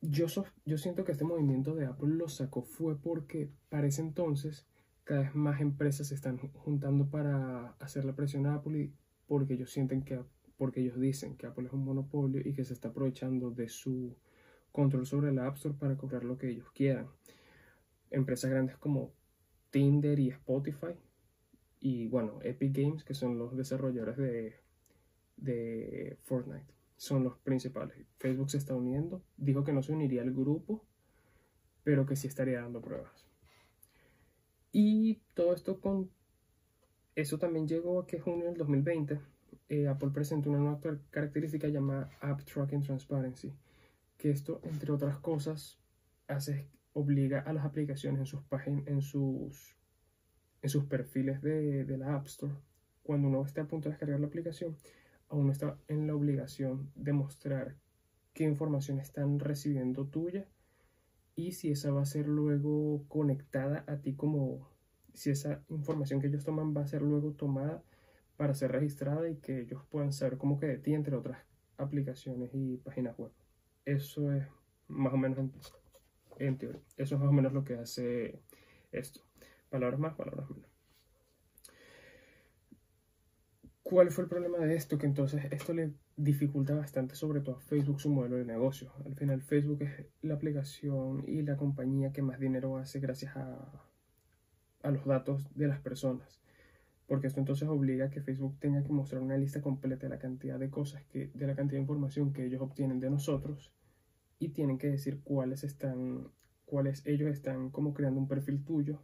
yo, 0.00 0.26
yo 0.64 0.78
siento 0.78 1.04
que 1.04 1.12
este 1.12 1.24
movimiento 1.24 1.74
de 1.74 1.86
Apple 1.86 2.14
lo 2.14 2.28
sacó 2.28 2.62
fue 2.62 2.98
porque 3.00 3.50
para 3.68 3.86
ese 3.86 4.02
entonces 4.02 4.66
cada 5.04 5.20
vez 5.20 5.34
más 5.34 5.60
empresas 5.60 6.08
se 6.08 6.14
están 6.14 6.38
juntando 6.38 7.10
para 7.10 7.70
hacer 7.78 8.04
la 8.04 8.14
presión 8.14 8.46
a 8.46 8.54
Apple 8.54 8.78
y 8.78 8.94
porque 9.26 9.54
ellos 9.54 9.70
sienten 9.70 10.02
que 10.02 10.20
porque 10.56 10.80
ellos 10.80 10.98
dicen 11.00 11.36
que 11.36 11.46
Apple 11.46 11.66
es 11.66 11.72
un 11.72 11.84
monopolio 11.84 12.40
y 12.44 12.52
que 12.52 12.64
se 12.64 12.74
está 12.74 12.88
aprovechando 12.88 13.50
de 13.50 13.68
su 13.68 14.16
control 14.72 15.06
sobre 15.06 15.32
la 15.32 15.46
App 15.46 15.56
Store 15.56 15.74
para 15.74 15.96
cobrar 15.96 16.24
lo 16.24 16.38
que 16.38 16.48
ellos 16.48 16.70
quieran. 16.72 17.08
Empresas 18.14 18.50
grandes 18.50 18.76
como 18.76 19.12
Tinder 19.70 20.18
y 20.18 20.30
Spotify 20.30 20.94
y 21.80 22.06
bueno, 22.08 22.38
Epic 22.42 22.74
Games, 22.74 23.04
que 23.04 23.12
son 23.12 23.36
los 23.36 23.56
desarrolladores 23.56 24.16
de, 24.16 24.56
de 25.36 26.16
Fortnite, 26.22 26.72
son 26.96 27.24
los 27.24 27.36
principales. 27.38 27.96
Facebook 28.18 28.50
se 28.50 28.56
está 28.56 28.74
uniendo, 28.74 29.22
dijo 29.36 29.64
que 29.64 29.72
no 29.72 29.82
se 29.82 29.92
uniría 29.92 30.22
al 30.22 30.32
grupo, 30.32 30.86
pero 31.82 32.06
que 32.06 32.16
sí 32.16 32.26
estaría 32.26 32.62
dando 32.62 32.80
pruebas. 32.80 33.26
Y 34.72 35.20
todo 35.34 35.52
esto 35.52 35.78
con... 35.78 36.10
Eso 37.14 37.38
también 37.38 37.68
llegó 37.68 38.00
a 38.00 38.06
que 38.06 38.18
junio 38.18 38.46
del 38.46 38.56
2020 38.56 39.20
eh, 39.68 39.86
Apple 39.86 40.10
presentó 40.10 40.50
una 40.50 40.58
nueva 40.58 40.80
característica 41.10 41.68
llamada 41.68 42.10
App 42.20 42.42
Tracking 42.44 42.82
Transparency, 42.82 43.52
que 44.16 44.30
esto, 44.30 44.60
entre 44.64 44.90
otras 44.90 45.18
cosas, 45.18 45.78
hace, 46.26 46.68
obliga 46.94 47.40
a 47.40 47.52
las 47.52 47.64
aplicaciones 47.64 48.20
en 48.20 48.26
sus 48.26 48.42
páginas, 48.44 48.86
en 48.86 49.02
sus, 49.02 49.76
en 50.62 50.70
sus 50.70 50.84
perfiles 50.84 51.42
de, 51.42 51.84
la 51.98 52.14
App 52.14 52.26
Store, 52.26 52.54
cuando 53.02 53.28
uno 53.28 53.44
esté 53.44 53.60
a 53.60 53.66
punto 53.66 53.88
de 53.88 53.92
descargar 53.92 54.20
la 54.20 54.28
aplicación, 54.28 54.76
aún 55.28 55.46
no 55.46 55.52
está 55.52 55.76
en 55.88 56.06
la 56.06 56.14
obligación 56.14 56.90
de 56.94 57.12
mostrar 57.12 57.76
qué 58.32 58.44
información 58.44 58.98
están 58.98 59.38
recibiendo 59.38 60.06
tuya 60.06 60.48
y 61.36 61.52
si 61.52 61.70
esa 61.70 61.90
va 61.90 62.02
a 62.02 62.06
ser 62.06 62.26
luego 62.28 63.04
conectada 63.08 63.84
a 63.86 63.96
ti 63.98 64.14
como 64.14 64.68
si 65.12 65.30
esa 65.30 65.64
información 65.68 66.20
que 66.20 66.28
ellos 66.28 66.44
toman 66.44 66.76
va 66.76 66.82
a 66.82 66.86
ser 66.86 67.02
luego 67.02 67.32
tomada 67.32 67.82
para 68.36 68.54
ser 68.54 68.72
registrada 68.72 69.28
y 69.28 69.36
que 69.36 69.60
ellos 69.60 69.82
puedan 69.90 70.12
saber 70.12 70.38
cómo 70.38 70.58
que 70.58 70.66
de 70.66 70.78
ti 70.78 70.94
entre 70.94 71.16
otras 71.16 71.38
aplicaciones 71.76 72.50
y 72.52 72.76
páginas 72.78 73.16
web. 73.18 73.32
Eso 73.84 74.32
es 74.32 74.46
más 74.88 75.12
o 75.12 75.16
menos 75.16 75.38
en, 76.38 76.58
teoría. 76.58 76.82
Eso 76.96 77.14
es 77.14 77.20
más 77.20 77.30
o 77.30 77.32
menos 77.32 77.52
lo 77.52 77.64
que 77.64 77.74
hace 77.74 78.40
esto. 78.92 79.20
Palabras 79.70 79.98
más, 79.98 80.14
palabras 80.14 80.50
menos. 80.50 80.70
¿Cuál 83.82 84.10
fue 84.10 84.24
el 84.24 84.30
problema 84.30 84.58
de 84.58 84.74
esto? 84.76 84.96
Que 84.96 85.06
entonces 85.06 85.44
esto 85.50 85.74
le 85.74 85.92
dificulta 86.16 86.74
bastante, 86.74 87.14
sobre 87.14 87.40
todo 87.40 87.56
a 87.56 87.60
Facebook, 87.60 88.00
su 88.00 88.08
modelo 88.08 88.36
de 88.36 88.44
negocio. 88.44 88.92
Al 89.04 89.14
final, 89.14 89.42
Facebook 89.42 89.82
es 89.82 90.06
la 90.22 90.34
aplicación 90.34 91.24
y 91.26 91.42
la 91.42 91.56
compañía 91.56 92.12
que 92.12 92.22
más 92.22 92.40
dinero 92.40 92.78
hace 92.78 92.98
gracias 92.98 93.36
a, 93.36 93.84
a 94.82 94.90
los 94.90 95.04
datos 95.04 95.54
de 95.54 95.68
las 95.68 95.80
personas. 95.80 96.40
Porque 97.06 97.26
esto 97.26 97.40
entonces 97.40 97.68
obliga 97.68 98.06
a 98.06 98.10
que 98.10 98.22
Facebook 98.22 98.58
tenga 98.58 98.82
que 98.82 98.92
mostrar 98.92 99.20
una 99.20 99.36
lista 99.36 99.60
completa 99.60 100.06
de 100.06 100.10
la 100.10 100.18
cantidad 100.18 100.58
de 100.58 100.70
cosas, 100.70 101.04
que, 101.04 101.30
de 101.34 101.46
la 101.46 101.54
cantidad 101.54 101.76
de 101.76 101.82
información 101.82 102.32
que 102.32 102.46
ellos 102.46 102.62
obtienen 102.62 103.00
de 103.00 103.10
nosotros 103.10 103.74
y 104.38 104.50
tienen 104.50 104.78
que 104.78 104.88
decir 104.88 105.20
cuáles 105.22 105.64
están, 105.64 106.28
cuáles 106.64 107.06
ellos 107.06 107.30
están 107.30 107.70
como 107.70 107.94
creando 107.94 108.20
un 108.20 108.28
perfil 108.28 108.64
tuyo 108.64 109.00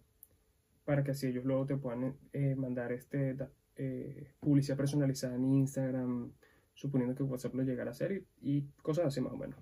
para 0.85 1.05
que 1.05 1.13
así 1.13 1.29
ellos 1.29 1.45
luego 1.45 1.67
te 1.67 1.77
puedan 1.77 2.17
eh, 2.33 2.55
mandar 2.57 2.93
este 2.93 3.37
eh, 3.77 4.33
publicidad 4.41 4.77
personalizada 4.77 5.37
en 5.37 5.45
Instagram, 5.45 6.33
suponiendo 6.75 7.15
que 7.15 7.23
WhatsApp 7.23 7.55
lo 7.55 7.63
llegara 7.63 7.91
a 7.91 7.93
hacer 7.93 8.25
y, 8.41 8.63
cosas 8.83 9.07
así 9.07 9.21
más 9.21 9.33
o 9.33 9.37
menos. 9.37 9.59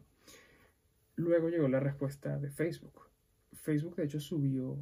Luego 1.16 1.50
llegó 1.50 1.68
la 1.68 1.80
respuesta 1.80 2.38
de 2.38 2.50
Facebook. 2.50 3.10
Facebook 3.52 3.96
de 3.96 4.04
hecho 4.04 4.20
subió 4.20 4.78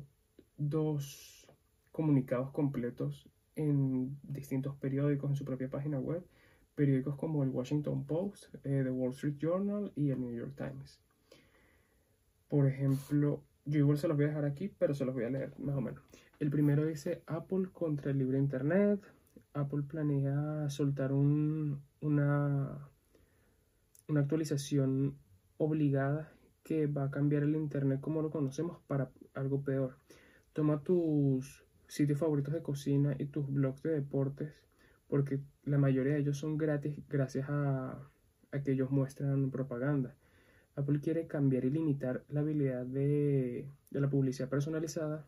dos 0.57 1.49
comunicados 1.90 2.50
completos 2.50 3.28
en 3.57 4.19
distintos 4.23 4.76
periódicos 4.76 5.31
en 5.31 5.37
su 5.37 5.45
propia 5.45 5.69
página 5.69 5.99
web, 5.99 6.25
periódicos 6.76 7.16
como 7.16 7.42
el 7.42 7.49
Washington 7.49 8.06
Post, 8.06 8.54
eh, 8.62 8.83
The 8.85 8.90
Wall 8.90 9.11
Street 9.11 9.38
Journal 9.38 9.92
y 9.97 10.11
el 10.11 10.21
New 10.21 10.33
York 10.33 10.54
Times. 10.56 11.00
Por 12.49 12.68
ejemplo, 12.68 13.42
yo 13.64 13.80
igual 13.80 13.99
se 13.99 14.06
los 14.06 14.16
voy 14.16 14.26
a 14.26 14.28
dejar 14.28 14.45
aquí, 14.45 14.68
pero 14.68 14.95
se 14.95 15.04
los 15.04 15.14
voy 15.14 15.25
a 15.25 15.30
leer 15.30 15.59
más 15.59 15.75
o 15.75 15.80
menos. 15.80 16.00
El 16.38 16.50
primero 16.50 16.85
dice 16.85 17.23
Apple 17.26 17.71
contra 17.73 18.12
el 18.12 18.18
libre 18.18 18.38
Internet, 18.38 19.00
Apple 19.54 19.83
planea 19.83 20.68
soltar 20.68 21.12
una, 21.12 21.78
una 24.06 24.21
actualización 24.21 25.16
obligada 25.56 26.30
que 26.62 26.87
va 26.87 27.04
a 27.04 27.11
cambiar 27.11 27.42
el 27.42 27.56
Internet 27.56 28.00
como 28.00 28.23
lo 28.23 28.30
conocemos 28.30 28.78
para 28.87 29.11
algo 29.35 29.62
peor. 29.62 29.97
Toma 30.52 30.83
tus 30.83 31.64
sitios 31.88 32.18
favoritos 32.18 32.52
de 32.52 32.62
cocina 32.62 33.16
y 33.18 33.26
tus 33.26 33.50
blogs 33.50 33.83
de 33.83 33.92
deportes, 33.92 34.65
porque 35.09 35.41
la 35.65 35.79
mayoría 35.79 36.15
de 36.15 36.21
ellos 36.21 36.39
son 36.39 36.57
gratis 36.57 36.97
gracias 37.09 37.47
a, 37.49 38.11
que 38.65 38.73
ellos 38.73 38.91
muestran 38.91 39.51
propaganda. 39.51 40.17
Apple 40.77 41.01
quiere 41.01 41.27
cambiar 41.27 41.67
y 41.67 41.71
limitar 41.71 42.25
la 42.29 42.41
habilidad 42.41 42.87
de, 42.87 43.69
de 43.91 44.01
la 44.01 44.09
publicidad 44.09 44.49
personalizada 44.49 45.27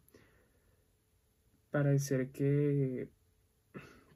para 1.70 1.90
hacer 1.90 2.30
que 2.30 3.10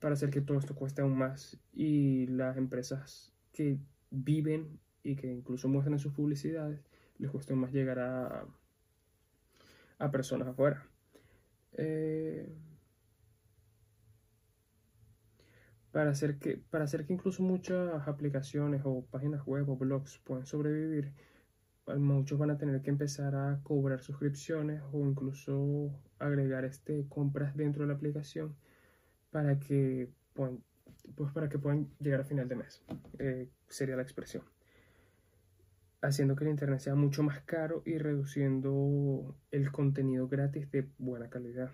para 0.00 0.14
hacer 0.14 0.30
que 0.30 0.40
todo 0.40 0.58
esto 0.58 0.74
cueste 0.74 1.02
aún 1.02 1.16
más 1.16 1.58
y 1.72 2.26
las 2.26 2.56
empresas 2.56 3.32
que 3.52 3.78
viven 4.10 4.80
y 5.04 5.14
que 5.14 5.30
incluso 5.30 5.68
muestran 5.68 5.94
en 5.94 5.98
sus 6.00 6.12
publicidades 6.12 6.80
les 7.18 7.30
cueste 7.30 7.54
más 7.54 7.72
llegar 7.72 8.00
a, 8.00 8.46
a 9.98 10.10
personas 10.10 10.48
afuera. 10.48 10.84
Eh, 11.74 12.52
para, 15.92 16.10
hacer 16.10 16.38
que, 16.38 16.56
para 16.56 16.84
hacer 16.84 17.06
que 17.06 17.12
incluso 17.12 17.42
muchas 17.42 18.08
aplicaciones 18.08 18.82
o 18.84 19.04
páginas 19.10 19.46
web 19.46 19.68
o 19.68 19.76
blogs 19.76 20.18
puedan 20.24 20.46
sobrevivir, 20.46 21.12
muchos 21.98 22.38
van 22.38 22.50
a 22.50 22.58
tener 22.58 22.80
que 22.82 22.90
empezar 22.90 23.34
a 23.34 23.60
cobrar 23.62 24.00
suscripciones 24.00 24.82
o 24.92 25.00
incluso 25.00 25.90
agregar 26.18 26.64
este, 26.64 27.06
compras 27.08 27.56
dentro 27.56 27.82
de 27.82 27.88
la 27.88 27.94
aplicación 27.94 28.56
para 29.30 29.58
que 29.58 30.08
puedan, 30.34 30.62
pues 31.14 31.32
para 31.32 31.48
que 31.48 31.58
puedan 31.58 31.88
llegar 32.00 32.20
a 32.20 32.24
final 32.24 32.48
de 32.48 32.56
mes. 32.56 32.82
Eh, 33.18 33.48
sería 33.68 33.96
la 33.96 34.02
expresión. 34.02 34.44
Haciendo 36.00 36.34
que 36.34 36.44
el 36.44 36.50
Internet 36.50 36.80
sea 36.80 36.94
mucho 36.94 37.22
más 37.22 37.40
caro 37.42 37.82
y 37.84 37.98
reduciendo 37.98 39.36
el 39.50 39.70
contenido 39.70 40.26
gratis 40.26 40.70
de 40.70 40.88
buena 40.98 41.28
calidad. 41.28 41.70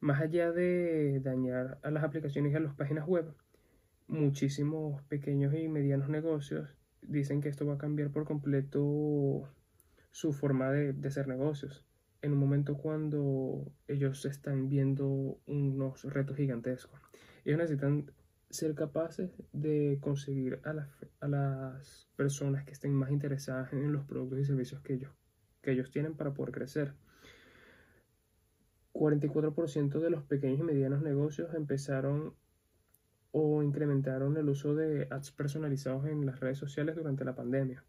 Más 0.00 0.20
allá 0.20 0.52
de 0.52 1.20
dañar 1.20 1.78
a 1.82 1.90
las 1.90 2.04
aplicaciones 2.04 2.52
y 2.52 2.56
a 2.56 2.60
las 2.60 2.74
páginas 2.74 3.06
web, 3.06 3.32
muchísimos 4.08 5.02
pequeños 5.04 5.54
y 5.54 5.68
medianos 5.68 6.08
negocios 6.08 6.68
dicen 7.02 7.40
que 7.40 7.48
esto 7.48 7.66
va 7.66 7.74
a 7.74 7.78
cambiar 7.78 8.10
por 8.10 8.24
completo 8.24 9.48
su 10.10 10.32
forma 10.32 10.70
de, 10.70 10.94
hacer 11.06 11.28
negocios 11.28 11.84
en 12.22 12.32
un 12.32 12.38
momento 12.38 12.76
cuando 12.76 13.70
ellos 13.86 14.24
están 14.24 14.68
viendo 14.68 15.38
unos 15.46 16.04
retos 16.04 16.36
gigantescos. 16.36 17.00
Ellos 17.44 17.58
necesitan 17.58 18.10
ser 18.50 18.74
capaces 18.74 19.30
de 19.52 19.98
conseguir 20.00 20.60
a 20.64 20.72
las, 20.72 20.88
a 21.20 21.28
las 21.28 22.08
personas 22.16 22.64
que 22.64 22.72
estén 22.72 22.94
más 22.94 23.10
interesadas 23.10 23.72
en 23.72 23.92
los 23.92 24.04
productos 24.04 24.40
y 24.40 24.44
servicios 24.44 24.80
que 24.80 24.94
ellos, 24.94 25.12
que 25.62 25.72
ellos 25.72 25.90
tienen 25.90 26.14
para 26.14 26.32
poder 26.32 26.52
crecer. 26.52 26.94
44% 28.98 30.00
de 30.00 30.10
los 30.10 30.24
pequeños 30.24 30.60
y 30.60 30.62
medianos 30.62 31.02
negocios 31.02 31.54
empezaron 31.54 32.34
o 33.32 33.62
incrementaron 33.62 34.36
el 34.36 34.48
uso 34.48 34.74
de 34.74 35.08
ads 35.10 35.30
personalizados 35.30 36.06
en 36.06 36.24
las 36.24 36.40
redes 36.40 36.58
sociales 36.58 36.96
durante 36.96 37.24
la 37.24 37.34
pandemia. 37.34 37.84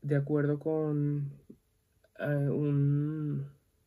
De 0.00 0.16
acuerdo 0.16 0.58
con 0.58 1.30
un, 2.18 3.46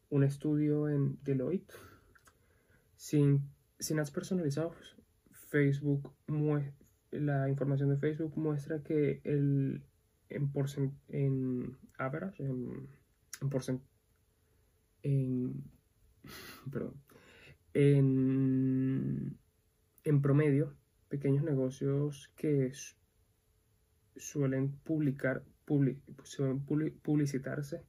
un, 0.09 0.23
estudio 0.23 0.87
en 0.87 1.17
Deloitte, 1.23 1.73
Sin, 2.95 3.49
sin 3.79 3.99
ads 3.99 4.11
personalizados, 4.11 4.97
Facebook 5.31 6.13
la 7.11 7.49
información 7.49 7.89
de 7.89 7.97
Facebook 7.97 8.37
muestra 8.37 8.83
que 8.83 9.21
el 9.23 9.83
en, 10.29 10.51
en 11.09 11.77
average, 11.97 12.43
en, 12.43 12.89
en, 13.41 13.49
porcent, 13.49 13.81
en, 15.05 15.63
perdón, 16.71 16.95
en, 17.73 19.37
en 20.03 20.21
promedio, 20.21 20.75
pequeños 21.09 21.43
negocios 21.43 22.31
que 22.35 22.71
suelen 24.17 24.71
publicar, 24.83 25.43
suelen 26.23 26.65
publicitarse, 26.65 27.85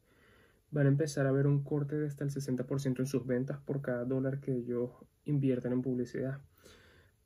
van 0.70 0.86
a 0.86 0.90
empezar 0.90 1.26
a 1.26 1.32
ver 1.32 1.46
un 1.46 1.62
corte 1.64 1.96
de 1.96 2.06
hasta 2.06 2.24
el 2.24 2.30
60% 2.30 3.00
en 3.00 3.06
sus 3.06 3.26
ventas 3.26 3.58
por 3.58 3.80
cada 3.80 4.04
dólar 4.04 4.40
que 4.40 4.52
ellos 4.52 4.90
invierten 5.24 5.72
en 5.72 5.82
publicidad. 5.82 6.40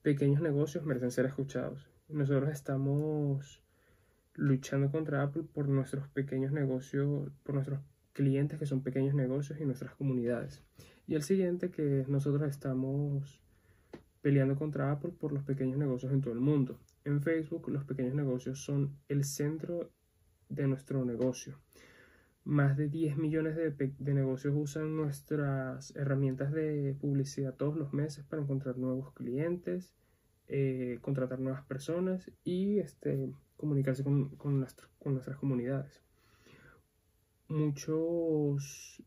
Pequeños 0.03 0.41
negocios 0.41 0.85
merecen 0.85 1.11
ser 1.11 1.27
escuchados. 1.27 1.91
Nosotros 2.09 2.51
estamos 2.51 3.63
luchando 4.35 4.91
contra 4.91 5.23
Apple 5.23 5.43
por 5.53 5.69
nuestros 5.69 6.09
pequeños 6.09 6.53
negocios, 6.53 7.33
por 7.43 7.55
nuestros 7.55 7.81
clientes 8.21 8.59
que 8.59 8.67
son 8.67 8.83
pequeños 8.83 9.15
negocios 9.15 9.59
y 9.63 9.65
nuestras 9.65 9.95
comunidades. 9.95 10.63
Y 11.07 11.15
el 11.15 11.23
siguiente 11.23 11.71
que 11.71 12.05
nosotros 12.07 12.47
estamos 12.51 13.41
peleando 14.21 14.57
contra 14.57 14.93
Apple 14.93 15.13
por 15.19 15.33
los 15.33 15.43
pequeños 15.43 15.79
negocios 15.79 16.13
en 16.13 16.21
todo 16.21 16.35
el 16.35 16.41
mundo. 16.41 16.79
En 17.07 17.23
Facebook 17.23 17.71
los 17.71 17.85
pequeños 17.85 18.15
negocios 18.15 18.63
son 18.63 18.99
el 19.09 19.25
centro 19.25 19.91
de 20.51 20.67
nuestro 20.67 21.03
negocio. 21.07 21.59
Más 22.45 22.77
de 22.77 22.89
10 22.89 23.17
millones 23.17 23.57
de, 23.57 24.13
negocios 24.13 24.53
usan 24.55 24.95
nuestras 24.95 25.97
herramientas 25.97 26.53
de 26.53 26.95
publicidad 27.01 27.55
todos 27.55 27.75
los 27.75 27.95
meses 27.95 28.23
para 28.27 28.43
encontrar 28.43 28.77
nuevos 28.77 29.15
clientes, 29.15 29.95
eh, 30.47 30.99
contratar 31.01 31.41
nuevas 31.41 31.63
personas 31.63 32.31
y 32.45 32.81
este, 32.81 33.33
comunicarse 33.57 34.05
con, 34.05 34.37
con, 34.37 34.67
con 34.99 35.15
nuestras 35.15 35.39
comunidades. 35.39 36.03
Muchos 37.51 39.03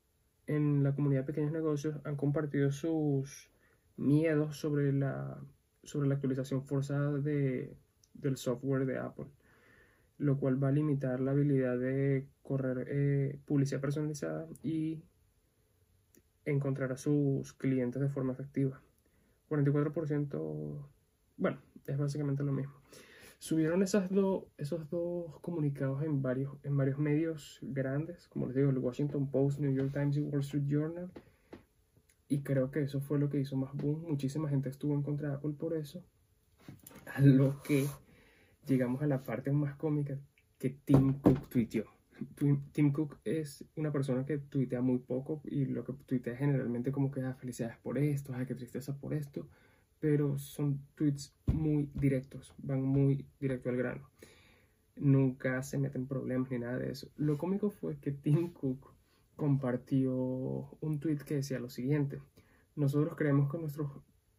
en 0.47 0.83
la 0.83 0.93
comunidad 0.93 1.21
de 1.21 1.27
pequeños 1.27 1.53
negocios 1.53 1.95
han 2.03 2.17
compartido 2.17 2.73
sus 2.73 3.49
miedos 3.95 4.57
sobre 4.57 4.91
la, 4.91 5.41
sobre 5.83 6.09
la 6.09 6.15
actualización 6.15 6.61
forzada 6.65 7.13
de, 7.19 7.77
del 8.13 8.35
software 8.35 8.85
de 8.85 8.97
Apple, 8.97 9.27
lo 10.17 10.37
cual 10.37 10.61
va 10.61 10.67
a 10.67 10.71
limitar 10.73 11.21
la 11.21 11.31
habilidad 11.31 11.79
de 11.79 12.27
correr 12.41 12.85
eh, 12.89 13.39
publicidad 13.45 13.79
personalizada 13.79 14.45
y 14.61 15.01
encontrar 16.43 16.91
a 16.91 16.97
sus 16.97 17.53
clientes 17.53 18.01
de 18.01 18.09
forma 18.09 18.33
efectiva. 18.33 18.81
44%, 19.47 20.85
bueno, 21.37 21.61
es 21.85 21.97
básicamente 21.97 22.43
lo 22.43 22.51
mismo. 22.51 22.73
Subieron 23.43 23.83
esas 23.83 24.09
esos 24.57 24.89
dos 24.89 25.37
comunicados 25.41 26.01
en 26.03 26.21
varios, 26.21 26.55
en 26.63 26.77
varios 26.77 26.97
medios 26.97 27.59
grandes, 27.61 28.29
como 28.29 28.45
les 28.45 28.55
digo, 28.55 28.69
el 28.69 28.77
Washington 28.77 29.29
Post, 29.29 29.59
New 29.59 29.73
York 29.73 29.91
Times 29.91 30.15
y 30.15 30.21
Wall 30.21 30.39
Street 30.39 30.63
Journal. 30.65 31.11
Y 32.29 32.39
creo 32.39 32.71
que 32.71 32.83
eso 32.83 33.01
fue 33.01 33.19
lo 33.19 33.29
que 33.29 33.41
hizo 33.41 33.57
más 33.57 33.73
boom. 33.73 34.05
Muchísima 34.07 34.47
gente 34.47 34.69
estuvo 34.69 34.93
en 34.93 35.03
contra 35.03 35.27
de 35.27 35.35
Apple 35.35 35.55
por 35.59 35.75
eso. 35.75 36.01
A 37.13 37.19
lo 37.19 37.61
que 37.63 37.85
llegamos 38.65 39.01
a 39.01 39.07
la 39.07 39.23
parte 39.23 39.51
más 39.51 39.75
cómica 39.75 40.17
que 40.57 40.69
Tim 40.69 41.19
Cook 41.19 41.49
tuiteó. 41.49 41.83
Tim 42.71 42.93
Cook 42.93 43.17
es 43.25 43.65
una 43.75 43.91
persona 43.91 44.25
que 44.25 44.37
tuitea 44.37 44.79
muy 44.79 44.99
poco 44.99 45.41
y 45.43 45.65
lo 45.65 45.83
que 45.83 45.91
tuitea 45.91 46.37
generalmente 46.37 46.93
como 46.93 47.11
que 47.11 47.19
ah, 47.19 47.33
felicidades 47.33 47.75
por 47.79 47.97
esto, 47.97 48.33
ay, 48.33 48.45
qué 48.45 48.55
tristeza 48.55 48.97
por 48.97 49.13
esto 49.13 49.49
pero 50.03 50.37
son 50.37 50.85
tweets 50.95 51.33
muy 51.45 51.89
directos, 51.93 52.53
van 52.57 52.81
muy 52.81 53.25
directo 53.39 53.69
al 53.69 53.77
grano. 53.77 54.09
Nunca 54.97 55.63
se 55.63 55.77
meten 55.77 56.07
problemas 56.07 56.51
ni 56.51 56.59
nada 56.59 56.77
de 56.77 56.91
eso. 56.91 57.09
Lo 57.15 57.37
cómico 57.37 57.69
fue 57.69 57.97
que 57.99 58.11
Tim 58.11 58.51
Cook 58.51 58.93
compartió 59.37 60.13
un 60.81 60.99
tweet 60.99 61.19
que 61.19 61.35
decía 61.35 61.57
lo 61.57 61.69
siguiente: 61.69 62.19
Nosotros 62.75 63.15
creemos 63.15 63.49
que, 63.49 63.57
nuestros, 63.59 63.91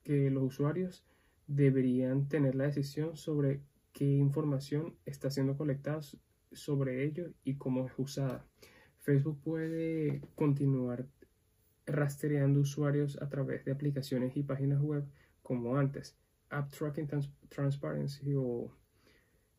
que 0.02 0.28
los 0.28 0.42
usuarios 0.42 1.06
deberían 1.46 2.28
tener 2.28 2.56
la 2.56 2.64
decisión 2.64 3.16
sobre 3.16 3.62
qué 3.94 4.04
información 4.04 4.94
está 5.06 5.30
siendo 5.30 5.56
colectada 5.56 6.02
sobre 6.52 7.04
ellos 7.04 7.32
y 7.42 7.54
cómo 7.54 7.86
es 7.86 7.92
usada. 7.96 8.46
Facebook 9.00 9.40
puede 9.42 10.20
continuar 10.34 11.06
rastreando 11.86 12.60
usuarios 12.60 13.16
a 13.22 13.30
través 13.30 13.64
de 13.64 13.72
aplicaciones 13.72 14.36
y 14.36 14.42
páginas 14.42 14.82
web 14.82 15.06
como 15.44 15.76
antes. 15.76 16.16
App 16.50 16.72
Tracking 16.72 17.08
Transparency 17.48 18.34
o 18.34 18.72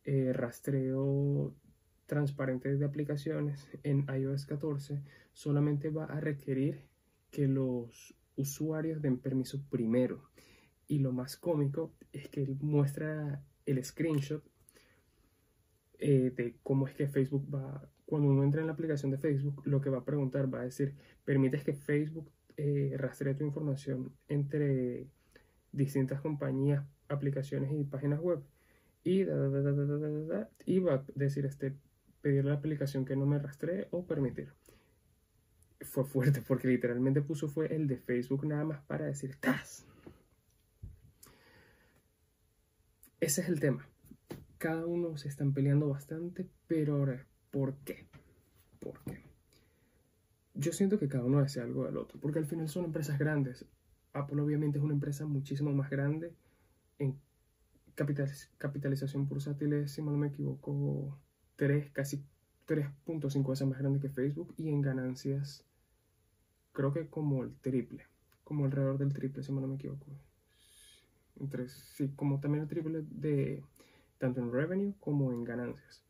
eh, 0.04 0.32
rastreo 0.34 1.54
transparente 2.04 2.76
de 2.76 2.84
aplicaciones 2.84 3.66
en 3.82 4.06
iOS 4.08 4.46
14 4.46 5.02
solamente 5.32 5.90
va 5.90 6.04
a 6.04 6.20
requerir 6.20 6.84
que 7.30 7.48
los 7.48 8.14
usuarios 8.36 9.00
den 9.00 9.18
permiso 9.18 9.64
primero. 9.70 10.30
Y 10.88 10.98
lo 10.98 11.12
más 11.12 11.36
cómico 11.36 11.92
es 12.12 12.28
que 12.28 12.46
muestra 12.60 13.42
el 13.64 13.84
screenshot 13.84 14.44
eh, 15.98 16.32
de 16.36 16.56
cómo 16.62 16.86
es 16.86 16.94
que 16.94 17.08
Facebook 17.08 17.52
va, 17.52 17.88
cuando 18.04 18.28
uno 18.28 18.44
entra 18.44 18.60
en 18.60 18.68
la 18.68 18.74
aplicación 18.74 19.10
de 19.10 19.18
Facebook, 19.18 19.62
lo 19.64 19.80
que 19.80 19.90
va 19.90 19.98
a 19.98 20.04
preguntar 20.04 20.52
va 20.52 20.60
a 20.60 20.64
decir, 20.64 20.94
permites 21.24 21.64
que 21.64 21.74
Facebook 21.74 22.30
eh, 22.56 22.94
rastree 22.96 23.34
tu 23.34 23.44
información 23.44 24.12
entre 24.28 25.08
distintas 25.76 26.20
compañías, 26.20 26.84
aplicaciones 27.08 27.72
y 27.72 27.84
páginas 27.84 28.20
web. 28.20 28.40
Y, 29.04 29.20
y 30.64 30.78
va 30.80 30.94
a 30.94 31.04
decir, 31.14 31.46
este, 31.46 31.76
pedir 32.22 32.44
la 32.44 32.54
aplicación 32.54 33.04
que 33.04 33.14
no 33.14 33.26
me 33.26 33.38
rastree 33.38 33.86
o 33.92 34.04
permitir. 34.04 34.52
Fue 35.82 36.04
fuerte 36.04 36.42
porque 36.42 36.66
literalmente 36.66 37.22
puso 37.22 37.48
fue 37.48 37.72
el 37.74 37.86
de 37.86 37.98
Facebook 37.98 38.46
nada 38.46 38.64
más 38.64 38.82
para 38.82 39.06
decir 39.06 39.36
¡Tas! 39.36 39.86
Ese 43.20 43.42
es 43.42 43.48
el 43.48 43.60
tema. 43.60 43.88
Cada 44.58 44.86
uno 44.86 45.16
se 45.16 45.28
están 45.28 45.52
peleando 45.52 45.88
bastante, 45.88 46.48
pero 46.66 46.96
ahora, 46.96 47.26
¿por 47.50 47.76
qué? 47.84 48.08
¿Por 48.80 49.02
qué? 49.04 49.22
Yo 50.54 50.72
siento 50.72 50.98
que 50.98 51.08
cada 51.08 51.24
uno 51.24 51.38
hace 51.38 51.60
algo 51.60 51.84
del 51.84 51.96
otro, 51.96 52.18
porque 52.20 52.38
al 52.38 52.46
final 52.46 52.68
son 52.68 52.86
empresas 52.86 53.18
grandes. 53.18 53.66
Apple 54.18 54.40
obviamente 54.40 54.78
es 54.78 54.84
una 54.84 54.94
empresa 54.94 55.26
muchísimo 55.26 55.72
más 55.72 55.90
grande. 55.90 56.34
En 56.98 57.18
capitalización 57.94 59.26
bursátil 59.26 59.88
si 59.88 60.02
no 60.02 60.12
me 60.12 60.28
equivoco, 60.28 61.18
3, 61.56 61.90
casi 61.90 62.24
3.5 62.66 63.48
veces 63.48 63.66
más 63.66 63.78
grande 63.78 64.00
que 64.00 64.08
Facebook. 64.08 64.54
Y 64.56 64.68
en 64.68 64.82
ganancias, 64.82 65.64
creo 66.72 66.92
que 66.92 67.08
como 67.08 67.44
el 67.44 67.54
triple. 67.56 68.04
Como 68.44 68.64
alrededor 68.64 68.98
del 68.98 69.12
triple, 69.12 69.42
si 69.42 69.52
no 69.52 69.66
me 69.66 69.74
equivoco. 69.74 70.06
Entre, 71.38 71.68
sí, 71.68 72.12
como 72.16 72.40
también 72.40 72.62
el 72.62 72.68
triple 72.68 73.04
de 73.10 73.62
tanto 74.18 74.40
en 74.40 74.52
revenue 74.52 74.94
como 75.00 75.32
en 75.32 75.44
ganancias. 75.44 76.04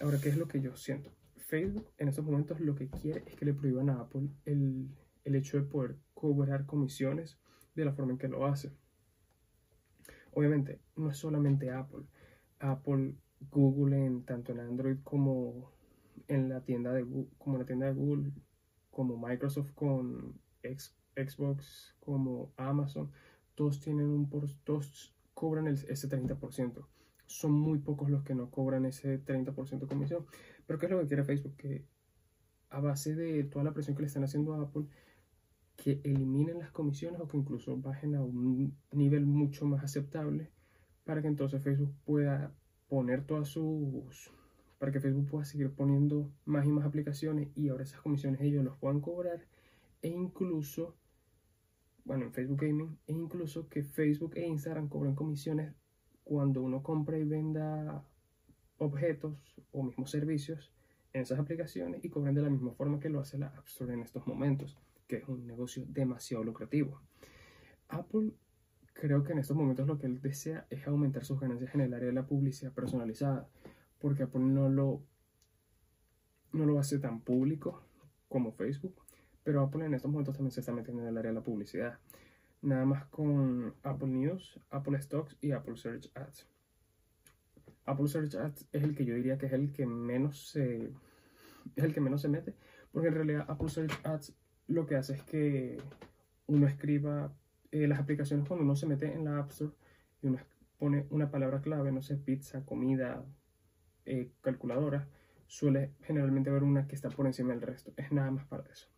Ahora, 0.00 0.18
¿qué 0.20 0.30
es 0.30 0.36
lo 0.36 0.48
que 0.48 0.60
yo 0.60 0.76
siento? 0.76 1.10
Facebook 1.36 1.90
en 1.98 2.08
estos 2.08 2.24
momentos 2.24 2.60
lo 2.60 2.74
que 2.74 2.88
quiere 2.88 3.24
es 3.26 3.34
que 3.34 3.44
le 3.44 3.54
prohíban 3.54 3.90
a 3.90 4.00
Apple 4.00 4.28
el, 4.44 4.88
el 5.24 5.34
hecho 5.34 5.56
de 5.56 5.64
poder 5.64 5.96
cobrar 6.14 6.66
comisiones 6.66 7.38
de 7.74 7.84
la 7.84 7.92
forma 7.92 8.12
en 8.12 8.18
que 8.18 8.28
lo 8.28 8.46
hace. 8.46 8.72
Obviamente, 10.32 10.80
no 10.96 11.10
es 11.10 11.16
solamente 11.16 11.70
Apple. 11.70 12.04
Apple, 12.58 13.14
Google, 13.50 14.04
en, 14.04 14.24
tanto 14.24 14.52
en 14.52 14.60
Android 14.60 14.98
como 15.02 15.72
en 16.28 16.48
la 16.48 16.60
tienda 16.60 16.92
de 16.92 17.02
Google, 17.02 17.30
como 17.38 17.58
la 17.58 17.64
tienda 17.64 17.86
de 17.86 17.94
Google, 17.94 18.32
como 18.90 19.16
Microsoft 19.16 19.72
con 19.72 20.38
Xbox, 21.16 21.96
como 22.00 22.52
Amazon, 22.56 23.10
todos 23.54 23.80
tienen 23.80 24.06
un 24.06 24.28
por, 24.28 24.48
todos 24.64 25.14
cobran 25.34 25.66
ese 25.68 26.08
30%. 26.08 26.86
Son 27.26 27.52
muy 27.52 27.78
pocos 27.78 28.10
los 28.10 28.22
que 28.24 28.34
no 28.34 28.50
cobran 28.50 28.84
ese 28.84 29.24
30% 29.24 29.80
de 29.80 29.86
comisión. 29.86 30.26
Pero 30.66 30.78
¿qué 30.78 30.86
es 30.86 30.92
lo 30.92 31.00
que 31.00 31.06
quiere 31.06 31.24
Facebook? 31.24 31.56
Que 31.56 31.84
a 32.70 32.80
base 32.80 33.14
de 33.14 33.44
toda 33.44 33.64
la 33.64 33.72
presión 33.72 33.96
que 33.96 34.02
le 34.02 34.08
están 34.08 34.24
haciendo 34.24 34.54
a 34.54 34.62
Apple, 34.62 34.84
que 35.82 35.98
eliminen 36.04 36.58
las 36.58 36.70
comisiones 36.70 37.20
o 37.22 37.26
que 37.26 37.38
incluso 37.38 37.74
bajen 37.78 38.14
a 38.14 38.22
un 38.22 38.76
nivel 38.92 39.24
mucho 39.24 39.64
más 39.64 39.82
aceptable 39.82 40.50
para 41.04 41.22
que 41.22 41.28
entonces 41.28 41.62
Facebook 41.62 41.94
pueda 42.04 42.54
poner 42.86 43.24
todas 43.24 43.48
sus 43.48 44.30
para 44.78 44.92
que 44.92 45.00
Facebook 45.00 45.26
pueda 45.30 45.44
seguir 45.46 45.70
poniendo 45.72 46.30
más 46.44 46.66
y 46.66 46.70
más 46.70 46.84
aplicaciones 46.84 47.48
y 47.54 47.68
ahora 47.70 47.84
esas 47.84 48.00
comisiones 48.02 48.42
ellos 48.42 48.62
los 48.62 48.76
puedan 48.76 49.00
cobrar. 49.00 49.46
E 50.02 50.08
incluso 50.08 50.96
bueno 52.04 52.26
en 52.26 52.32
Facebook 52.32 52.60
Gaming 52.60 52.98
e 53.06 53.12
incluso 53.12 53.68
que 53.68 53.82
Facebook 53.82 54.32
e 54.36 54.46
Instagram 54.46 54.88
cobren 54.88 55.14
comisiones 55.14 55.74
cuando 56.24 56.62
uno 56.62 56.82
compra 56.82 57.18
y 57.18 57.24
venda 57.24 58.04
objetos 58.76 59.56
o 59.72 59.82
mismos 59.82 60.10
servicios 60.10 60.72
en 61.14 61.22
esas 61.22 61.38
aplicaciones 61.38 62.04
y 62.04 62.10
cobren 62.10 62.34
de 62.34 62.42
la 62.42 62.50
misma 62.50 62.72
forma 62.72 63.00
que 63.00 63.08
lo 63.08 63.20
hace 63.20 63.38
la 63.38 63.46
App 63.46 63.66
Store 63.66 63.94
en 63.94 64.00
estos 64.00 64.26
momentos 64.26 64.78
que 65.10 65.16
es 65.16 65.28
un 65.28 65.44
negocio 65.44 65.84
demasiado 65.88 66.44
lucrativo. 66.44 67.00
Apple 67.88 68.30
creo 68.92 69.24
que 69.24 69.32
en 69.32 69.40
estos 69.40 69.56
momentos 69.56 69.88
lo 69.88 69.98
que 69.98 70.06
él 70.06 70.22
desea 70.22 70.68
es 70.70 70.86
aumentar 70.86 71.24
sus 71.24 71.40
ganancias 71.40 71.74
en 71.74 71.80
el 71.80 71.92
área 71.92 72.06
de 72.06 72.12
la 72.12 72.28
publicidad 72.28 72.72
personalizada, 72.72 73.48
porque 73.98 74.22
Apple 74.22 74.40
no 74.40 74.68
lo, 74.68 75.02
no 76.52 76.64
lo 76.64 76.78
hace 76.78 77.00
tan 77.00 77.22
público 77.22 77.82
como 78.28 78.52
Facebook, 78.52 78.94
pero 79.42 79.62
Apple 79.62 79.84
en 79.84 79.94
estos 79.94 80.12
momentos 80.12 80.36
también 80.36 80.52
se 80.52 80.60
está 80.60 80.70
metiendo 80.70 81.02
en 81.02 81.08
el 81.08 81.18
área 81.18 81.32
de 81.32 81.38
la 81.38 81.42
publicidad, 81.42 81.98
nada 82.62 82.84
más 82.84 83.06
con 83.06 83.74
Apple 83.82 84.10
News, 84.10 84.60
Apple 84.70 85.00
Stocks 85.02 85.36
y 85.40 85.50
Apple 85.50 85.76
Search 85.76 86.08
Ads. 86.14 86.46
Apple 87.84 88.06
Search 88.06 88.36
Ads 88.36 88.68
es 88.70 88.84
el 88.84 88.94
que 88.94 89.04
yo 89.04 89.16
diría 89.16 89.38
que 89.38 89.46
es 89.46 89.52
el 89.52 89.72
que 89.72 89.86
menos 89.86 90.50
se, 90.50 90.92
es 91.74 91.82
el 91.82 91.92
que 91.92 92.00
menos 92.00 92.22
se 92.22 92.28
mete, 92.28 92.54
porque 92.92 93.08
en 93.08 93.14
realidad 93.14 93.46
Apple 93.48 93.70
Search 93.70 94.06
Ads 94.06 94.36
lo 94.70 94.86
que 94.86 94.94
hace 94.94 95.14
es 95.14 95.22
que 95.24 95.78
uno 96.46 96.66
escriba 96.66 97.32
eh, 97.72 97.88
las 97.88 97.98
aplicaciones 97.98 98.46
cuando 98.46 98.64
uno 98.64 98.76
se 98.76 98.86
mete 98.86 99.12
en 99.12 99.24
la 99.24 99.38
App 99.38 99.50
Store 99.50 99.72
y 100.22 100.28
uno 100.28 100.38
pone 100.78 101.06
una 101.10 101.30
palabra 101.30 101.60
clave, 101.60 101.92
no 101.92 102.02
sé, 102.02 102.16
pizza, 102.16 102.64
comida, 102.64 103.24
eh, 104.06 104.30
calculadora, 104.40 105.08
suele 105.46 105.92
generalmente 106.02 106.50
haber 106.50 106.62
una 106.62 106.86
que 106.86 106.94
está 106.94 107.10
por 107.10 107.26
encima 107.26 107.52
del 107.52 107.62
resto. 107.62 107.92
Es 107.96 108.12
nada 108.12 108.30
más 108.30 108.46
para 108.46 108.64
eso. 108.70 108.88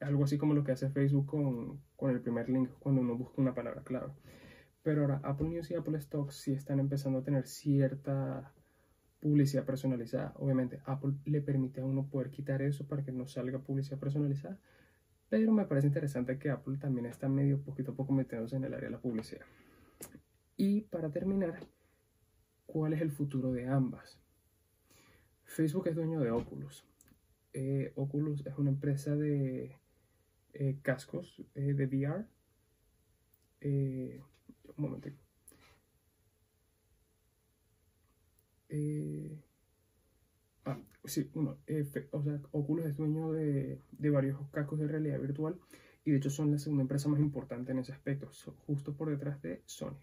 Algo 0.00 0.24
así 0.24 0.36
como 0.36 0.54
lo 0.54 0.62
que 0.62 0.72
hace 0.72 0.90
Facebook 0.90 1.26
con, 1.26 1.80
con 1.96 2.10
el 2.10 2.20
primer 2.20 2.48
link 2.50 2.70
cuando 2.78 3.00
uno 3.00 3.16
busca 3.16 3.40
una 3.40 3.54
palabra 3.54 3.82
clave. 3.82 4.12
Pero 4.82 5.02
ahora 5.02 5.20
Apple 5.24 5.48
News 5.48 5.70
y 5.70 5.74
Apple 5.74 6.00
Stocks 6.00 6.36
sí 6.36 6.52
están 6.52 6.80
empezando 6.80 7.20
a 7.20 7.24
tener 7.24 7.46
cierta 7.46 8.52
publicidad 9.20 9.64
personalizada. 9.64 10.34
Obviamente 10.36 10.80
Apple 10.84 11.14
le 11.24 11.40
permite 11.40 11.80
a 11.80 11.84
uno 11.84 12.06
poder 12.08 12.30
quitar 12.30 12.60
eso 12.62 12.86
para 12.86 13.02
que 13.02 13.10
no 13.10 13.26
salga 13.26 13.58
publicidad 13.58 13.98
personalizada 13.98 14.60
pero 15.28 15.52
me 15.52 15.66
parece 15.66 15.88
interesante 15.88 16.38
que 16.38 16.50
Apple 16.50 16.78
también 16.78 17.06
está 17.06 17.28
medio 17.28 17.60
poquito 17.60 17.92
a 17.92 17.94
poco 17.94 18.12
metiéndose 18.12 18.56
en 18.56 18.64
el 18.64 18.74
área 18.74 18.86
de 18.86 18.92
la 18.96 19.00
publicidad. 19.00 19.44
Y 20.56 20.82
para 20.82 21.10
terminar, 21.10 21.60
¿cuál 22.66 22.92
es 22.94 23.00
el 23.00 23.10
futuro 23.10 23.52
de 23.52 23.68
ambas? 23.68 24.18
Facebook 25.44 25.88
es 25.88 25.94
dueño 25.94 26.20
de 26.20 26.30
Oculus. 26.30 26.84
Eh, 27.52 27.92
Oculus 27.96 28.46
es 28.46 28.56
una 28.58 28.70
empresa 28.70 29.16
de 29.16 29.76
eh, 30.52 30.78
cascos 30.82 31.42
eh, 31.54 31.74
de 31.74 31.86
VR. 31.86 32.26
un 33.62 34.74
momento. 34.76 35.08
Ah, 38.70 39.47
sí, 41.08 41.30
uno, 41.34 41.58
o 42.12 42.22
sea, 42.22 42.40
Oculus 42.52 42.86
es 42.86 42.96
dueño 42.96 43.32
de, 43.32 43.80
varios 44.10 44.38
cascos 44.50 44.78
de 44.78 44.88
realidad 44.88 45.20
virtual 45.20 45.58
y 46.04 46.10
de 46.10 46.16
hecho 46.18 46.30
son 46.30 46.50
la 46.50 46.58
segunda 46.58 46.82
empresa 46.82 47.08
más 47.08 47.20
importante 47.20 47.72
en 47.72 47.78
ese 47.78 47.92
aspecto, 47.92 48.30
justo 48.66 48.94
por 48.94 49.10
detrás 49.10 49.40
de 49.42 49.62
Sony. 49.66 49.98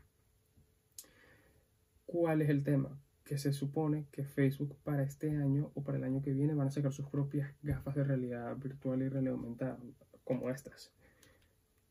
¿Cuál 2.05 2.41
es 2.41 2.49
el 2.49 2.63
tema? 2.63 2.99
Que 3.23 3.37
se 3.37 3.53
supone 3.53 4.05
que 4.11 4.23
Facebook 4.23 4.77
para 4.83 5.03
este 5.03 5.31
año 5.31 5.71
o 5.73 5.83
para 5.83 5.97
el 5.97 6.03
año 6.03 6.21
que 6.21 6.33
viene 6.33 6.53
van 6.53 6.67
a 6.67 6.71
sacar 6.71 6.93
sus 6.93 7.07
propias 7.07 7.51
gafas 7.63 7.95
de 7.95 8.03
realidad 8.03 8.55
virtual 8.57 9.01
y 9.01 9.09
realidad 9.09 9.33
aumentada, 9.33 9.79
como 10.23 10.49
estas. 10.49 10.93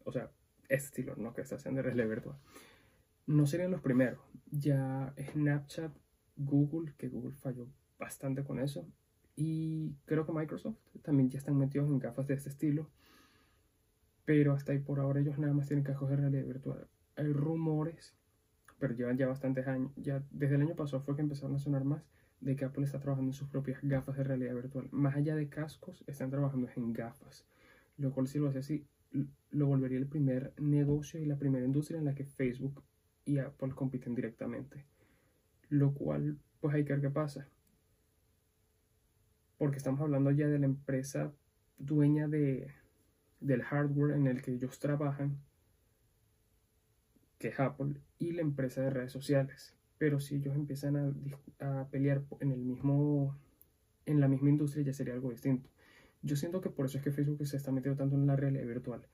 O 0.04 0.12
sea, 0.12 0.30
este 0.68 0.86
estilo, 0.86 1.16
no 1.16 1.34
que 1.34 1.40
estas 1.40 1.62
sean 1.62 1.74
de 1.74 1.82
realidad 1.82 2.08
virtual. 2.08 2.36
No 3.26 3.46
serían 3.46 3.70
los 3.70 3.80
primeros. 3.80 4.20
Ya 4.50 5.14
Snapchat, 5.32 5.92
Google, 6.36 6.94
que 6.96 7.08
Google 7.08 7.34
falló 7.34 7.68
bastante 7.98 8.44
con 8.44 8.60
eso. 8.60 8.86
Y 9.36 9.94
creo 10.04 10.24
que 10.26 10.32
Microsoft 10.32 10.76
también 11.02 11.30
ya 11.30 11.38
están 11.38 11.58
metidos 11.58 11.88
en 11.88 11.98
gafas 11.98 12.26
de 12.26 12.34
este 12.34 12.48
estilo. 12.48 12.88
Pero 14.24 14.52
hasta 14.52 14.72
ahí 14.72 14.78
por 14.78 15.00
ahora 15.00 15.20
ellos 15.20 15.38
nada 15.38 15.52
más 15.52 15.66
tienen 15.66 15.84
cascos 15.84 16.10
de 16.10 16.16
realidad 16.16 16.44
virtual. 16.44 16.86
Hay 17.16 17.32
rumores, 17.32 18.14
pero 18.78 18.94
llevan 18.94 19.16
ya 19.16 19.26
bastantes 19.26 19.66
años. 19.66 19.92
Ya 19.96 20.22
desde 20.30 20.54
el 20.54 20.62
año 20.62 20.76
pasado 20.76 21.02
fue 21.02 21.16
que 21.16 21.22
empezaron 21.22 21.56
a 21.56 21.58
sonar 21.58 21.84
más 21.84 22.02
de 22.40 22.56
que 22.56 22.64
Apple 22.64 22.84
está 22.84 23.00
trabajando 23.00 23.30
en 23.30 23.34
sus 23.34 23.48
propias 23.48 23.78
gafas 23.82 24.16
de 24.16 24.24
realidad 24.24 24.54
virtual. 24.54 24.88
Más 24.92 25.16
allá 25.16 25.34
de 25.34 25.48
cascos, 25.48 26.04
están 26.06 26.30
trabajando 26.30 26.68
en 26.76 26.92
gafas. 26.92 27.46
Lo 27.96 28.12
cual 28.12 28.28
si 28.28 28.38
lo 28.38 28.48
hace 28.48 28.58
así, 28.58 28.86
lo 29.50 29.66
volvería 29.66 29.98
el 29.98 30.06
primer 30.06 30.52
negocio 30.58 31.20
y 31.20 31.26
la 31.26 31.38
primera 31.38 31.64
industria 31.64 31.98
en 31.98 32.04
la 32.04 32.14
que 32.14 32.24
Facebook 32.24 32.82
y 33.24 33.38
Apple 33.38 33.72
compiten 33.74 34.14
directamente. 34.14 34.84
Lo 35.68 35.92
cual, 35.92 36.38
pues 36.60 36.74
hay 36.74 36.84
que 36.84 36.92
ver 36.92 37.02
qué 37.02 37.10
pasa 37.10 37.48
porque 39.58 39.78
estamos 39.78 40.00
hablando 40.00 40.30
ya 40.30 40.48
de 40.48 40.58
la 40.58 40.66
empresa 40.66 41.32
dueña 41.78 42.28
de, 42.28 42.68
del 43.40 43.62
hardware 43.62 44.16
en 44.16 44.26
el 44.26 44.42
que 44.42 44.52
ellos 44.52 44.78
trabajan, 44.78 45.38
que 47.38 47.48
es 47.48 47.60
Apple, 47.60 48.00
y 48.18 48.32
la 48.32 48.42
empresa 48.42 48.82
de 48.82 48.90
redes 48.90 49.12
sociales. 49.12 49.74
Pero 49.98 50.18
si 50.20 50.36
ellos 50.36 50.54
empiezan 50.54 51.14
a, 51.60 51.88
pelear 51.90 52.22
en, 52.40 52.52
el 52.52 52.60
mismo, 52.60 53.38
en 54.06 54.20
la 54.20 54.28
misma 54.28 54.50
industria, 54.50 54.84
ya 54.84 54.92
sería 54.92 55.14
algo 55.14 55.30
distinto. 55.30 55.70
Yo 56.22 56.36
siento 56.36 56.60
que 56.60 56.70
por 56.70 56.86
eso 56.86 56.98
es 56.98 57.04
que 57.04 57.12
Facebook 57.12 57.46
se 57.46 57.56
está 57.56 57.70
metiendo 57.70 57.98
tanto 57.98 58.16
en 58.16 58.26
la 58.26 58.34
realidad 58.34 58.66
virtual. 58.66 59.06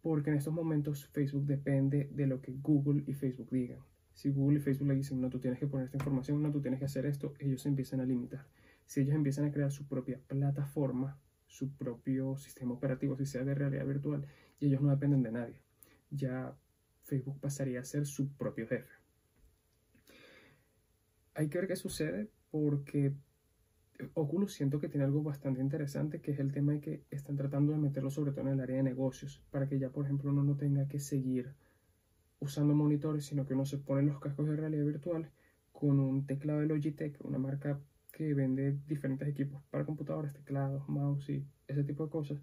Porque 0.00 0.30
en 0.30 0.36
estos 0.36 0.54
momentos 0.54 1.06
Facebook 1.08 1.44
depende 1.44 2.08
de 2.12 2.26
lo 2.26 2.40
que 2.40 2.52
Google 2.52 3.02
y 3.06 3.14
Facebook 3.14 3.50
digan. 3.50 3.80
Si 4.14 4.30
Google 4.30 4.58
y 4.58 4.62
Facebook 4.62 4.88
le 4.88 4.94
dicen, 4.94 5.20
no, 5.20 5.28
tú 5.28 5.40
tienes 5.40 5.58
que 5.58 5.66
poner 5.66 5.86
esta 5.86 5.98
información, 5.98 6.42
no, 6.42 6.50
tú 6.50 6.60
tienes 6.60 6.78
que 6.78 6.86
hacer 6.86 7.04
esto, 7.04 7.34
ellos 7.40 7.60
se 7.60 7.68
empiezan 7.68 8.00
a 8.00 8.06
limitar 8.06 8.46
si 8.86 9.00
ellos 9.00 9.14
empiezan 9.14 9.46
a 9.46 9.52
crear 9.52 9.70
su 9.70 9.86
propia 9.86 10.20
plataforma, 10.26 11.18
su 11.46 11.76
propio 11.76 12.36
sistema 12.36 12.74
operativo, 12.74 13.16
si 13.16 13.26
sea 13.26 13.44
de 13.44 13.54
realidad 13.54 13.86
virtual, 13.86 14.26
y 14.58 14.66
ellos 14.66 14.80
no 14.80 14.90
dependen 14.90 15.22
de 15.22 15.32
nadie, 15.32 15.60
ya 16.10 16.56
Facebook 17.02 17.38
pasaría 17.40 17.80
a 17.80 17.84
ser 17.84 18.06
su 18.06 18.32
propio 18.36 18.66
jefe. 18.66 18.92
Hay 21.34 21.48
que 21.48 21.58
ver 21.58 21.68
qué 21.68 21.76
sucede 21.76 22.30
porque 22.50 23.14
Oculus 24.14 24.54
siento 24.54 24.78
que 24.80 24.88
tiene 24.88 25.04
algo 25.04 25.22
bastante 25.22 25.60
interesante, 25.60 26.20
que 26.20 26.32
es 26.32 26.38
el 26.38 26.52
tema 26.52 26.72
de 26.72 26.80
que 26.80 27.04
están 27.10 27.36
tratando 27.36 27.72
de 27.72 27.78
meterlo 27.78 28.10
sobre 28.10 28.32
todo 28.32 28.42
en 28.42 28.54
el 28.54 28.60
área 28.60 28.76
de 28.76 28.82
negocios, 28.82 29.42
para 29.50 29.68
que 29.68 29.78
ya, 29.78 29.90
por 29.90 30.04
ejemplo, 30.04 30.30
uno 30.30 30.42
no 30.42 30.56
tenga 30.56 30.88
que 30.88 31.00
seguir 31.00 31.54
usando 32.38 32.74
monitores, 32.74 33.24
sino 33.26 33.46
que 33.46 33.54
uno 33.54 33.64
se 33.64 33.78
pone 33.78 34.02
los 34.02 34.20
cascos 34.20 34.48
de 34.48 34.56
realidad 34.56 34.84
virtual 34.84 35.30
con 35.72 36.00
un 36.00 36.26
teclado 36.26 36.60
de 36.60 36.66
Logitech, 36.66 37.22
una 37.24 37.38
marca 37.38 37.80
que 38.16 38.32
vende 38.32 38.78
diferentes 38.88 39.28
equipos 39.28 39.62
para 39.70 39.84
computadoras, 39.84 40.32
teclados, 40.32 40.88
mouse 40.88 41.28
y 41.28 41.46
ese 41.68 41.84
tipo 41.84 42.04
de 42.04 42.10
cosas. 42.10 42.38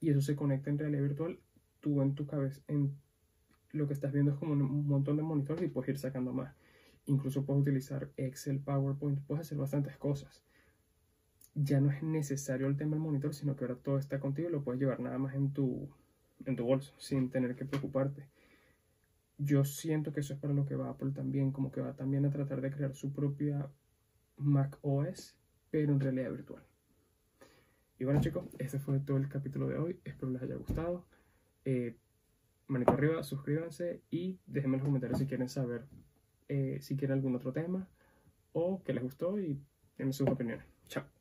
Y 0.00 0.08
eso 0.08 0.22
se 0.22 0.34
conecta 0.34 0.70
en 0.70 0.78
realidad 0.78 1.02
virtual. 1.02 1.38
Tú 1.80 2.00
en 2.00 2.14
tu 2.14 2.26
cabeza, 2.26 2.62
en 2.68 2.96
lo 3.72 3.86
que 3.86 3.92
estás 3.92 4.14
viendo 4.14 4.32
es 4.32 4.38
como 4.38 4.54
un 4.54 4.86
montón 4.86 5.18
de 5.18 5.22
monitores 5.22 5.62
y 5.62 5.68
puedes 5.68 5.90
ir 5.90 5.98
sacando 5.98 6.32
más. 6.32 6.54
Incluso 7.04 7.44
puedes 7.44 7.60
utilizar 7.60 8.10
Excel, 8.16 8.60
PowerPoint, 8.60 9.20
puedes 9.26 9.42
hacer 9.42 9.58
bastantes 9.58 9.94
cosas. 9.98 10.42
Ya 11.54 11.82
no 11.82 11.90
es 11.90 12.02
necesario 12.02 12.66
el 12.66 12.78
tema 12.78 12.92
del 12.92 13.00
monitor, 13.00 13.34
sino 13.34 13.56
que 13.56 13.64
ahora 13.64 13.76
todo 13.76 13.98
está 13.98 14.20
contigo 14.20 14.48
y 14.48 14.52
lo 14.52 14.64
puedes 14.64 14.80
llevar 14.80 15.00
nada 15.00 15.18
más 15.18 15.34
en 15.34 15.52
tu, 15.52 15.90
en 16.46 16.56
tu 16.56 16.64
bolso, 16.64 16.94
sin 16.96 17.28
tener 17.28 17.56
que 17.56 17.66
preocuparte. 17.66 18.26
Yo 19.36 19.66
siento 19.66 20.14
que 20.14 20.20
eso 20.20 20.32
es 20.32 20.40
para 20.40 20.54
lo 20.54 20.64
que 20.64 20.76
va 20.76 20.88
Apple 20.88 21.10
también, 21.10 21.52
como 21.52 21.70
que 21.70 21.82
va 21.82 21.92
también 21.92 22.24
a 22.24 22.30
tratar 22.30 22.62
de 22.62 22.70
crear 22.70 22.94
su 22.94 23.12
propia 23.12 23.68
Mac 24.40 24.78
OS, 24.82 25.36
pero 25.70 25.92
en 25.92 26.00
realidad 26.00 26.30
virtual. 26.30 26.62
Y 27.98 28.04
bueno 28.04 28.20
chicos, 28.20 28.44
este 28.58 28.78
fue 28.78 28.98
todo 29.00 29.18
el 29.18 29.28
capítulo 29.28 29.68
de 29.68 29.78
hoy. 29.78 30.00
Espero 30.04 30.32
les 30.32 30.42
haya 30.42 30.56
gustado. 30.56 31.04
Eh, 31.64 31.96
manito 32.66 32.92
arriba, 32.92 33.22
suscríbanse 33.22 34.02
y 34.10 34.38
déjenme 34.46 34.76
en 34.76 34.80
los 34.80 34.88
comentarios 34.88 35.18
si 35.18 35.26
quieren 35.26 35.48
saber 35.48 35.86
eh, 36.48 36.78
si 36.80 36.96
quieren 36.96 37.18
algún 37.18 37.36
otro 37.36 37.52
tema 37.52 37.86
o 38.52 38.82
que 38.82 38.92
les 38.92 39.02
gustó 39.02 39.38
y 39.38 39.62
denme 39.96 40.12
sus 40.12 40.28
opiniones. 40.28 40.64
Chao. 40.88 41.19